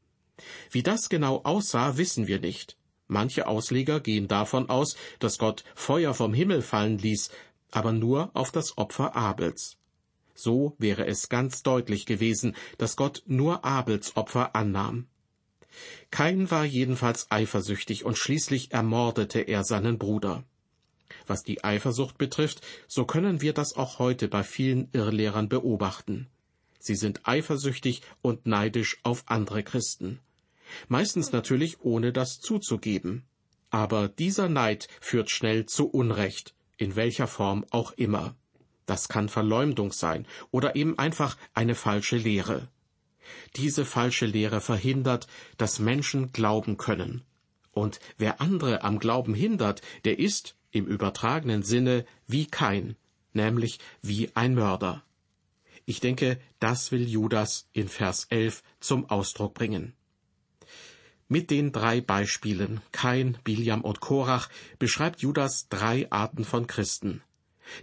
Wie 0.71 0.83
das 0.83 1.09
genau 1.09 1.43
aussah, 1.45 1.97
wissen 1.97 2.27
wir 2.27 2.41
nicht. 2.41 2.77
Manche 3.09 3.47
Ausleger 3.47 4.01
gehen 4.01 4.29
davon 4.29 4.71
aus, 4.71 4.97
dass 5.19 5.39
Gott 5.39 5.65
Feuer 5.75 6.15
vom 6.15 6.33
Himmel 6.33 6.63
fallen 6.63 6.99
ließ, 6.99 7.31
aber 7.71 7.93
nur 7.93 8.31
auf 8.35 8.53
das 8.53 8.79
Opfer 8.79 9.15
Abels. 9.15 9.77
So 10.35 10.75
wäre 10.79 11.07
es 11.07 11.29
ganz 11.29 11.63
deutlich 11.63 12.07
gewesen, 12.07 12.57
dass 12.79 12.97
Gott 12.97 13.23
nur 13.27 13.65
Abels 13.65 14.17
Opfer 14.17 14.57
annahm. 14.57 15.07
Kain 16.11 16.51
war 16.51 16.65
jedenfalls 16.65 17.31
eifersüchtig 17.31 18.05
und 18.05 18.19
schließlich 18.19 18.73
ermordete 18.73 19.41
er 19.41 19.65
seinen 19.65 19.99
Bruder. 19.99 20.45
Was 21.27 21.43
die 21.43 21.65
Eifersucht 21.65 22.19
betrifft, 22.19 22.61
so 22.89 23.05
können 23.05 23.41
wir 23.41 23.53
das 23.53 23.77
auch 23.77 23.99
heute 23.99 24.29
bei 24.29 24.43
vielen 24.43 24.89
Irrlehrern 24.93 25.49
beobachten. 25.49 26.29
Sie 26.79 26.97
sind 26.97 27.21
eifersüchtig 27.25 28.03
und 28.23 28.47
neidisch 28.47 28.99
auf 29.05 29.25
andere 29.27 29.63
Christen. 29.63 30.19
Meistens 30.89 31.33
natürlich 31.33 31.81
ohne 31.81 32.13
das 32.13 32.41
zuzugeben. 32.41 33.25
Aber 33.71 34.09
dieser 34.09 34.49
Neid 34.49 34.89
führt 35.01 35.31
schnell 35.31 35.67
zu 35.67 35.89
Unrecht, 35.89 36.55
in 36.77 36.97
welcher 36.97 37.27
Form 37.27 37.65
auch 37.71 37.93
immer. 37.93 38.35
Das 38.87 39.09
kann 39.09 39.29
Verleumdung 39.29 39.93
sein 39.93 40.27
oder 40.51 40.77
eben 40.77 40.99
einfach 40.99 41.37
eine 41.55 41.75
falsche 41.75 42.17
Lehre. 42.17 42.69
Diese 43.57 43.85
falsche 43.85 44.27
Lehre 44.27 44.61
verhindert, 44.61 45.27
dass 45.57 45.79
Menschen 45.79 46.33
glauben 46.33 46.77
können. 46.77 47.23
Und 47.71 48.01
wer 48.19 48.41
andere 48.41 48.83
am 48.83 48.99
Glauben 48.99 49.35
hindert, 49.35 49.81
der 50.05 50.19
ist, 50.19 50.57
im 50.73 50.87
übertragenen 50.87 51.63
Sinne, 51.63 52.05
wie 52.27 52.47
kein, 52.47 52.97
nämlich 53.33 53.79
wie 54.03 54.31
ein 54.35 54.55
Mörder. 54.55 55.05
Ich 55.85 56.01
denke, 56.01 56.41
das 56.59 56.93
will 56.93 57.09
Judas 57.09 57.69
in 57.73 57.89
Vers 57.89 58.27
11 58.31 58.63
zum 58.81 59.09
Ausdruck 59.09 59.55
bringen. 59.55 59.95
Mit 61.29 61.51
den 61.51 61.73
drei 61.73 62.01
Beispielen 62.01 62.81
Kain, 62.93 63.39
Biliam 63.43 63.83
und 63.83 64.01
Korach 64.01 64.49
beschreibt 64.79 65.21
Judas 65.23 65.69
drei 65.71 66.11
Arten 66.11 66.45
von 66.45 66.67
Christen. 66.67 67.23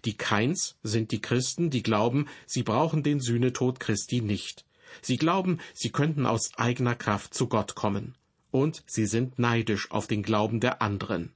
Die 0.06 0.16
Keins 0.16 0.78
sind 0.84 1.12
die 1.12 1.22
Christen, 1.22 1.70
die 1.70 1.82
glauben, 1.82 2.28
sie 2.46 2.64
brauchen 2.64 3.02
den 3.02 3.20
Sühnetod 3.20 3.80
Christi 3.80 4.22
nicht. 4.22 4.66
Sie 5.02 5.18
glauben, 5.18 5.60
sie 5.74 5.92
könnten 5.92 6.26
aus 6.26 6.52
eigener 6.58 6.96
Kraft 6.96 7.34
zu 7.34 7.48
Gott 7.48 7.76
kommen. 7.76 8.16
Und 8.52 8.84
sie 8.88 9.06
sind 9.06 9.40
neidisch 9.40 9.92
auf 9.92 10.08
den 10.08 10.24
Glauben 10.24 10.60
der 10.60 10.82
anderen. 10.82 11.32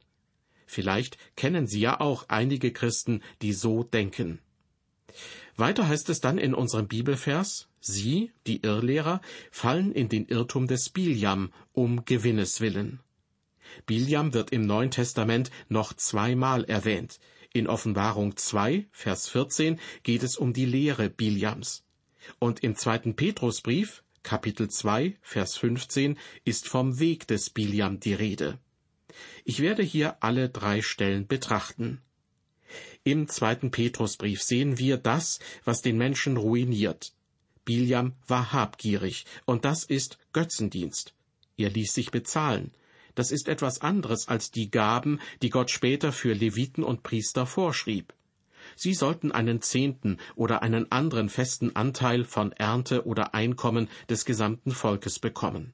Vielleicht 0.73 1.17
kennen 1.35 1.67
Sie 1.67 1.81
ja 1.81 1.99
auch 1.99 2.29
einige 2.29 2.71
Christen, 2.73 3.21
die 3.43 3.53
so 3.53 3.83
denken. 3.83 4.39
Weiter 5.55 5.87
heißt 5.87 6.09
es 6.09 6.19
dann 6.19 6.39
in 6.39 6.55
unserem 6.55 6.87
Bibelvers, 6.87 7.67
Sie, 7.79 8.31
die 8.47 8.63
Irrlehrer, 8.63 9.21
fallen 9.51 9.91
in 9.91 10.09
den 10.09 10.25
Irrtum 10.25 10.65
des 10.65 10.89
Biljam 10.89 11.53
um 11.73 12.05
Gewinnes 12.05 12.59
willen. 12.59 13.01
Biljam 13.85 14.33
wird 14.33 14.51
im 14.51 14.65
Neuen 14.65 14.89
Testament 14.89 15.51
noch 15.69 15.93
zweimal 15.93 16.63
erwähnt. 16.63 17.19
In 17.53 17.67
Offenbarung 17.67 18.35
2, 18.35 18.87
Vers 18.91 19.27
14 19.27 19.79
geht 20.01 20.23
es 20.23 20.37
um 20.37 20.53
die 20.53 20.65
Lehre 20.65 21.11
Biljams. 21.11 21.83
Und 22.39 22.63
im 22.63 22.75
zweiten 22.75 23.15
Petrusbrief, 23.15 24.03
Kapitel 24.23 24.71
2, 24.71 25.17
Vers 25.21 25.55
15, 25.55 26.17
ist 26.45 26.67
vom 26.67 26.97
Weg 26.99 27.27
des 27.27 27.51
Biljam 27.51 27.99
die 27.99 28.15
Rede. 28.15 28.57
Ich 29.45 29.59
werde 29.59 29.83
hier 29.83 30.17
alle 30.23 30.49
drei 30.49 30.81
Stellen 30.81 31.27
betrachten. 31.27 32.01
Im 33.03 33.27
zweiten 33.27 33.71
Petrusbrief 33.71 34.41
sehen 34.41 34.79
wir 34.79 34.97
das, 34.97 35.39
was 35.63 35.81
den 35.81 35.97
Menschen 35.97 36.37
ruiniert. 36.37 37.13
Biljam 37.65 38.13
war 38.27 38.51
habgierig, 38.51 39.25
und 39.45 39.65
das 39.65 39.83
ist 39.83 40.17
Götzendienst. 40.33 41.13
Er 41.57 41.69
ließ 41.69 41.93
sich 41.93 42.11
bezahlen. 42.11 42.71
Das 43.15 43.31
ist 43.31 43.47
etwas 43.47 43.81
anderes 43.81 44.27
als 44.27 44.51
die 44.51 44.71
Gaben, 44.71 45.19
die 45.41 45.49
Gott 45.49 45.69
später 45.69 46.11
für 46.11 46.33
Leviten 46.33 46.83
und 46.83 47.03
Priester 47.03 47.45
vorschrieb. 47.45 48.13
Sie 48.75 48.93
sollten 48.93 49.31
einen 49.31 49.61
Zehnten 49.61 50.17
oder 50.35 50.63
einen 50.63 50.91
anderen 50.91 51.29
festen 51.29 51.75
Anteil 51.75 52.23
von 52.23 52.51
Ernte 52.53 53.05
oder 53.05 53.33
Einkommen 53.33 53.89
des 54.09 54.25
gesamten 54.25 54.71
Volkes 54.71 55.19
bekommen. 55.19 55.73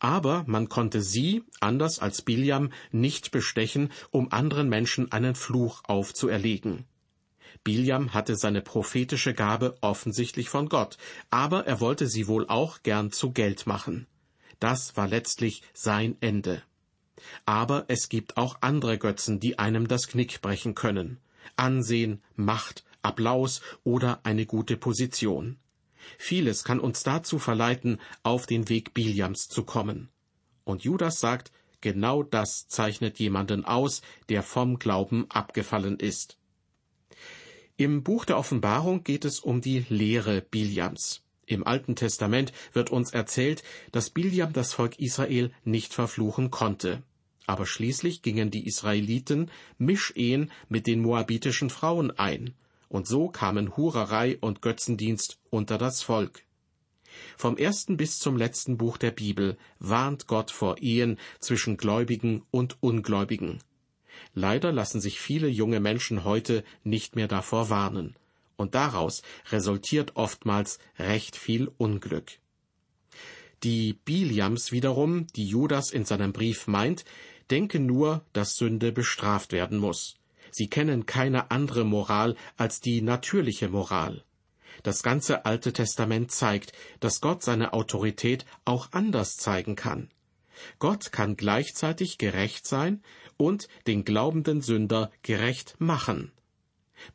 Aber 0.00 0.44
man 0.46 0.68
konnte 0.68 1.02
sie, 1.02 1.44
anders 1.60 1.98
als 1.98 2.22
Biljam, 2.22 2.72
nicht 2.90 3.30
bestechen, 3.30 3.92
um 4.10 4.32
anderen 4.32 4.68
Menschen 4.68 5.12
einen 5.12 5.34
Fluch 5.34 5.82
aufzuerlegen. 5.84 6.86
Biljam 7.62 8.14
hatte 8.14 8.36
seine 8.36 8.62
prophetische 8.62 9.34
Gabe 9.34 9.76
offensichtlich 9.82 10.48
von 10.48 10.70
Gott, 10.70 10.96
aber 11.28 11.66
er 11.66 11.80
wollte 11.80 12.06
sie 12.06 12.26
wohl 12.26 12.48
auch 12.48 12.82
gern 12.82 13.12
zu 13.12 13.32
Geld 13.32 13.66
machen. 13.66 14.06
Das 14.58 14.96
war 14.96 15.06
letztlich 15.06 15.62
sein 15.74 16.16
Ende. 16.20 16.62
Aber 17.44 17.84
es 17.88 18.08
gibt 18.08 18.38
auch 18.38 18.56
andere 18.62 18.96
Götzen, 18.96 19.38
die 19.40 19.58
einem 19.58 19.86
das 19.86 20.08
Knick 20.08 20.40
brechen 20.40 20.74
können. 20.74 21.18
Ansehen, 21.56 22.22
Macht, 22.36 22.84
Applaus 23.02 23.60
oder 23.84 24.20
eine 24.22 24.46
gute 24.46 24.78
Position. 24.78 25.58
Vieles 26.18 26.64
kann 26.64 26.80
uns 26.80 27.02
dazu 27.02 27.38
verleiten, 27.38 28.00
auf 28.22 28.46
den 28.46 28.68
Weg 28.68 28.94
Biljams 28.94 29.48
zu 29.48 29.64
kommen. 29.64 30.08
Und 30.64 30.84
Judas 30.84 31.20
sagt, 31.20 31.52
genau 31.80 32.22
das 32.22 32.68
zeichnet 32.68 33.18
jemanden 33.18 33.64
aus, 33.64 34.02
der 34.28 34.42
vom 34.42 34.78
Glauben 34.78 35.30
abgefallen 35.30 35.98
ist. 35.98 36.36
Im 37.76 38.02
Buch 38.02 38.24
der 38.24 38.38
Offenbarung 38.38 39.04
geht 39.04 39.24
es 39.24 39.40
um 39.40 39.60
die 39.60 39.86
Lehre 39.88 40.42
Biljams. 40.42 41.22
Im 41.46 41.66
Alten 41.66 41.96
Testament 41.96 42.52
wird 42.72 42.90
uns 42.90 43.12
erzählt, 43.12 43.62
dass 43.90 44.10
Biljam 44.10 44.52
das 44.52 44.74
Volk 44.74 44.98
Israel 44.98 45.50
nicht 45.64 45.94
verfluchen 45.94 46.50
konnte. 46.50 47.02
Aber 47.46 47.66
schließlich 47.66 48.22
gingen 48.22 48.50
die 48.50 48.66
Israeliten 48.66 49.50
Mischehen 49.78 50.52
mit 50.68 50.86
den 50.86 51.00
moabitischen 51.00 51.70
Frauen 51.70 52.12
ein, 52.12 52.54
und 52.90 53.06
so 53.06 53.28
kamen 53.28 53.76
Hurerei 53.76 54.36
und 54.40 54.60
Götzendienst 54.60 55.38
unter 55.48 55.78
das 55.78 56.02
Volk. 56.02 56.44
Vom 57.36 57.56
ersten 57.56 57.96
bis 57.96 58.18
zum 58.18 58.36
letzten 58.36 58.76
Buch 58.76 58.98
der 58.98 59.12
Bibel 59.12 59.56
warnt 59.78 60.26
Gott 60.26 60.50
vor 60.50 60.78
Ehen 60.82 61.18
zwischen 61.38 61.76
Gläubigen 61.76 62.42
und 62.50 62.76
Ungläubigen. 62.80 63.60
Leider 64.34 64.72
lassen 64.72 65.00
sich 65.00 65.20
viele 65.20 65.48
junge 65.48 65.80
Menschen 65.80 66.24
heute 66.24 66.64
nicht 66.84 67.16
mehr 67.16 67.28
davor 67.28 67.70
warnen, 67.70 68.16
und 68.56 68.74
daraus 68.74 69.22
resultiert 69.50 70.16
oftmals 70.16 70.78
recht 70.98 71.36
viel 71.36 71.70
Unglück. 71.78 72.38
Die 73.62 73.94
Biliams 74.04 74.72
wiederum, 74.72 75.26
die 75.36 75.46
Judas 75.46 75.90
in 75.90 76.04
seinem 76.04 76.32
Brief 76.32 76.66
meint, 76.66 77.04
denken 77.50 77.86
nur, 77.86 78.24
dass 78.32 78.56
Sünde 78.56 78.90
bestraft 78.92 79.52
werden 79.52 79.78
muss. 79.78 80.19
Sie 80.50 80.68
kennen 80.68 81.06
keine 81.06 81.50
andere 81.50 81.84
Moral 81.84 82.36
als 82.56 82.80
die 82.80 83.02
natürliche 83.02 83.68
Moral. 83.68 84.24
Das 84.82 85.02
ganze 85.02 85.44
Alte 85.44 85.72
Testament 85.72 86.30
zeigt, 86.32 86.72
dass 87.00 87.20
Gott 87.20 87.42
seine 87.42 87.72
Autorität 87.72 88.46
auch 88.64 88.88
anders 88.92 89.36
zeigen 89.36 89.76
kann. 89.76 90.10
Gott 90.78 91.12
kann 91.12 91.36
gleichzeitig 91.36 92.18
gerecht 92.18 92.66
sein 92.66 93.02
und 93.36 93.68
den 93.86 94.04
glaubenden 94.04 94.60
Sünder 94.60 95.10
gerecht 95.22 95.76
machen. 95.78 96.32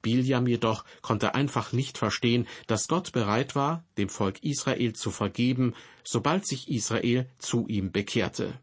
Biljam 0.01 0.47
jedoch 0.47 0.83
konnte 1.01 1.35
einfach 1.35 1.71
nicht 1.71 1.97
verstehen, 1.97 2.47
dass 2.65 2.87
Gott 2.87 3.11
bereit 3.11 3.55
war, 3.55 3.83
dem 3.97 4.09
Volk 4.09 4.43
Israel 4.43 4.93
zu 4.93 5.11
vergeben, 5.11 5.75
sobald 6.03 6.47
sich 6.47 6.69
Israel 6.69 7.29
zu 7.37 7.67
ihm 7.67 7.91
bekehrte. 7.91 8.59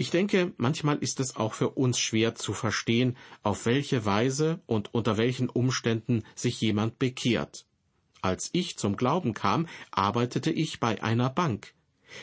Ich 0.00 0.10
denke, 0.10 0.52
manchmal 0.58 0.98
ist 0.98 1.18
es 1.18 1.34
auch 1.34 1.54
für 1.54 1.70
uns 1.70 1.98
schwer 1.98 2.36
zu 2.36 2.52
verstehen, 2.52 3.16
auf 3.42 3.66
welche 3.66 4.04
Weise 4.04 4.60
und 4.66 4.94
unter 4.94 5.16
welchen 5.16 5.48
Umständen 5.48 6.22
sich 6.36 6.60
jemand 6.60 7.00
bekehrt. 7.00 7.66
Als 8.22 8.48
ich 8.52 8.78
zum 8.78 8.96
Glauben 8.96 9.34
kam, 9.34 9.66
arbeitete 9.90 10.52
ich 10.52 10.78
bei 10.78 11.02
einer 11.02 11.30
Bank. 11.30 11.74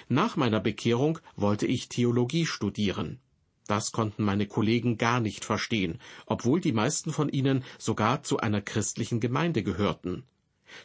Nach 0.07 0.37
meiner 0.37 0.61
Bekehrung 0.61 1.19
wollte 1.35 1.65
ich 1.65 1.89
Theologie 1.89 2.45
studieren. 2.45 3.19
Das 3.67 3.91
konnten 3.91 4.23
meine 4.23 4.47
Kollegen 4.47 4.97
gar 4.97 5.19
nicht 5.19 5.43
verstehen, 5.43 5.99
obwohl 6.27 6.61
die 6.61 6.71
meisten 6.71 7.11
von 7.11 7.27
ihnen 7.27 7.65
sogar 7.77 8.23
zu 8.23 8.37
einer 8.37 8.61
christlichen 8.61 9.19
Gemeinde 9.19 9.63
gehörten. 9.63 10.23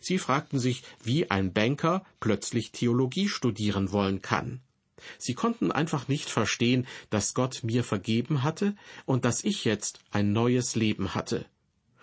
Sie 0.00 0.18
fragten 0.18 0.59
sich, 0.59 0.83
wie 1.05 1.31
ein 1.31 1.53
Banker 1.53 2.05
plötzlich 2.18 2.72
Theologie 2.72 3.29
studieren 3.29 3.92
wollen 3.92 4.22
kann. 4.22 4.61
Sie 5.19 5.35
konnten 5.35 5.73
einfach 5.73 6.09
nicht 6.09 6.29
verstehen, 6.31 6.87
dass 7.11 7.35
Gott 7.35 7.63
mir 7.63 7.85
vergeben 7.85 8.43
hatte 8.43 8.75
und 9.07 9.25
dass 9.25 9.45
ich 9.45 9.65
jetzt 9.65 10.01
ein 10.11 10.33
neues 10.33 10.75
Leben 10.77 11.15
hatte. 11.15 11.47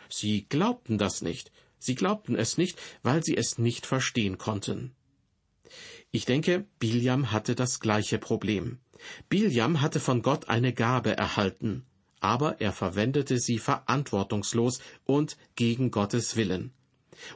Sie 0.10 0.46
glaubten 0.48 0.98
das 0.98 1.22
nicht. 1.22 1.52
Sie 1.80 1.96
glaubten 1.96 2.36
es 2.36 2.58
nicht, 2.58 2.80
weil 3.04 3.24
sie 3.24 3.38
es 3.38 3.58
nicht 3.58 3.86
verstehen 3.86 4.38
konnten. 4.38 4.96
Ich 6.12 6.26
denke, 6.26 6.66
Biljam 6.80 7.32
hatte 7.32 7.54
das 7.56 7.80
gleiche 7.80 8.18
Problem. 8.18 8.80
Biljam 9.30 9.82
hatte 9.82 10.00
von 10.00 10.22
Gott 10.22 10.50
eine 10.50 10.74
Gabe 10.74 11.16
erhalten, 11.16 11.86
aber 12.20 12.62
er 12.62 12.74
verwendete 12.74 13.38
sie 13.40 13.60
verantwortungslos 13.60 14.80
und 15.06 15.38
gegen 15.56 15.92
Gottes 15.92 16.36
Willen. 16.36 16.74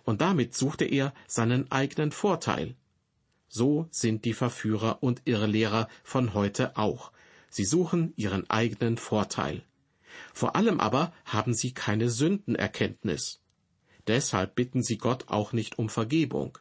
Und 0.04 0.22
damit 0.22 0.56
suchte 0.56 0.86
er 0.86 1.14
seinen 1.28 1.72
eigenen 1.72 2.12
Vorteil. 2.12 2.76
So 3.54 3.90
sind 3.92 4.24
die 4.24 4.34
Verführer 4.34 5.04
und 5.04 5.24
Irrlehrer 5.26 5.90
von 6.06 6.34
heute 6.34 6.78
auch. 6.78 7.12
Sie 7.50 7.66
suchen 7.66 8.14
ihren 8.16 8.50
eigenen 8.50 8.96
Vorteil. 8.96 9.62
Vor 10.34 10.56
allem 10.56 10.80
aber 10.80 11.12
haben 11.26 11.54
sie 11.54 11.74
keine 11.74 12.10
Sündenerkenntnis. 12.10 13.42
Deshalb 14.08 14.56
bitten 14.56 14.82
sie 14.82 14.98
Gott 14.98 15.28
auch 15.28 15.52
nicht 15.52 15.78
um 15.78 15.90
Vergebung. 15.90 16.60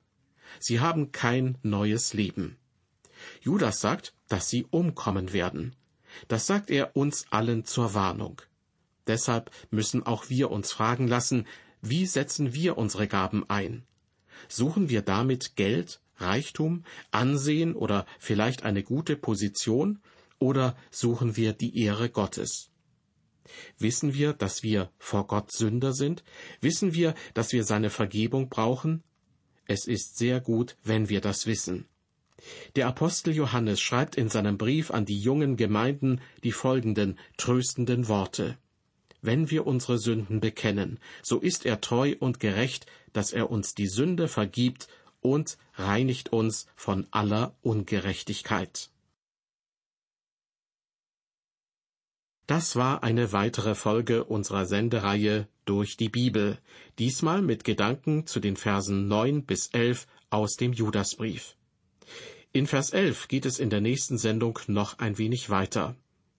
Sie 0.59 0.81
haben 0.81 1.13
kein 1.13 1.59
neues 1.63 2.13
Leben. 2.13 2.57
Judas 3.41 3.81
sagt, 3.81 4.13
dass 4.27 4.49
sie 4.49 4.67
umkommen 4.69 5.33
werden. 5.33 5.77
Das 6.27 6.49
sagt 6.49 6.71
er 6.71 6.97
uns 6.97 7.27
allen 7.31 7.65
zur 7.65 7.95
Warnung. 7.95 8.43
Deshalb 9.07 9.53
müssen 9.71 10.05
auch 10.05 10.29
wir 10.29 10.51
uns 10.51 10.73
fragen 10.73 11.07
lassen, 11.07 11.47
wie 11.83 12.05
setzen 12.05 12.53
wir 12.53 12.77
unsere 12.77 13.07
Gaben 13.07 13.49
ein? 13.49 13.85
Suchen 14.49 14.89
wir 14.89 15.03
damit 15.03 15.55
Geld, 15.55 16.01
Reichtum, 16.21 16.85
Ansehen 17.11 17.75
oder 17.75 18.07
vielleicht 18.19 18.65
eine 18.65 18.83
gute 18.83 19.17
Position, 19.17 20.01
oder 20.39 20.77
suchen 20.91 21.37
wir 21.37 21.53
die 21.53 21.79
Ehre 21.83 22.09
Gottes? 22.09 22.71
Wissen 23.79 24.15
wir, 24.15 24.33
dass 24.33 24.63
wir 24.63 24.91
vor 24.99 25.27
Gott 25.27 25.53
Sünder 25.53 25.93
sind? 25.93 26.25
Wissen 26.61 26.95
wir, 26.95 27.15
dass 27.35 27.53
wir 27.53 27.65
seine 27.65 27.91
Vergebung 27.91 28.49
brauchen? 28.49 29.03
Es 29.67 29.87
ist 29.87 30.17
sehr 30.17 30.41
gut, 30.41 30.77
wenn 30.83 31.09
wir 31.09 31.21
das 31.21 31.47
wissen. 31.47 31.87
Der 32.75 32.87
Apostel 32.87 33.35
Johannes 33.35 33.81
schreibt 33.81 34.17
in 34.17 34.29
seinem 34.29 34.57
Brief 34.57 34.91
an 34.91 35.05
die 35.05 35.19
jungen 35.19 35.57
Gemeinden 35.57 36.21
die 36.43 36.53
folgenden 36.53 37.19
tröstenden 37.37 38.09
Worte. 38.09 38.57
Wenn 39.23 39.51
wir 39.51 39.67
unsere 39.67 39.99
Sünden 39.99 40.41
bekennen, 40.41 40.99
so 41.23 41.39
ist 41.39 41.67
er 41.67 41.83
treu 41.83 42.15
und 42.19 42.41
gerecht, 42.41 42.87
dass 43.13 43.33
er 43.33 43.51
uns 43.51 43.75
die 43.75 43.89
Sünde 43.89 44.29
vergibt 44.29 44.89
und 45.21 45.59
reinigt 45.75 46.33
uns 46.33 46.67
von 46.77 47.07
aller 47.11 47.55
Ungerechtigkeit. 47.63 48.91
Das 52.47 52.75
war 52.75 53.05
eine 53.05 53.33
weitere 53.33 53.77
Folge 53.77 54.25
unserer 54.25 54.67
Sendereihe 54.67 55.47
durch 55.67 55.97
die 55.97 56.09
Bibel, 56.09 56.59
diesmal 56.99 57.43
mit 57.43 57.63
Gedanken 57.63 58.27
zu 58.27 58.41
den 58.41 58.57
Versen 58.57 59.07
neun 59.07 59.45
bis 59.45 59.69
elf 59.69 60.09
aus 60.31 60.57
dem 60.57 60.73
Judasbrief. 60.73 61.57
In 62.53 62.67
Vers 62.67 62.91
elf 62.91 63.29
geht 63.29 63.47
es 63.47 63.61
in 63.61 63.71
der 63.71 63.81
nächsten 63.81 64.19
Sendung 64.19 64.59
noch 64.67 64.99
ein 64.99 65.17
wenig 65.17 65.51
weiter. 65.51 65.95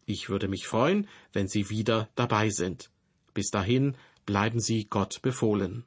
Ich 0.06 0.28
würde 0.28 0.50
mich 0.50 0.68
freuen, 0.68 1.08
wenn 1.32 1.48
Sie 1.48 1.70
wieder 1.70 2.10
dabei 2.16 2.50
sind. 2.50 2.92
Bis 3.34 3.50
dahin 3.50 3.96
bleiben 4.26 4.60
Sie 4.60 4.88
Gott 4.90 5.22
befohlen. 5.22 5.86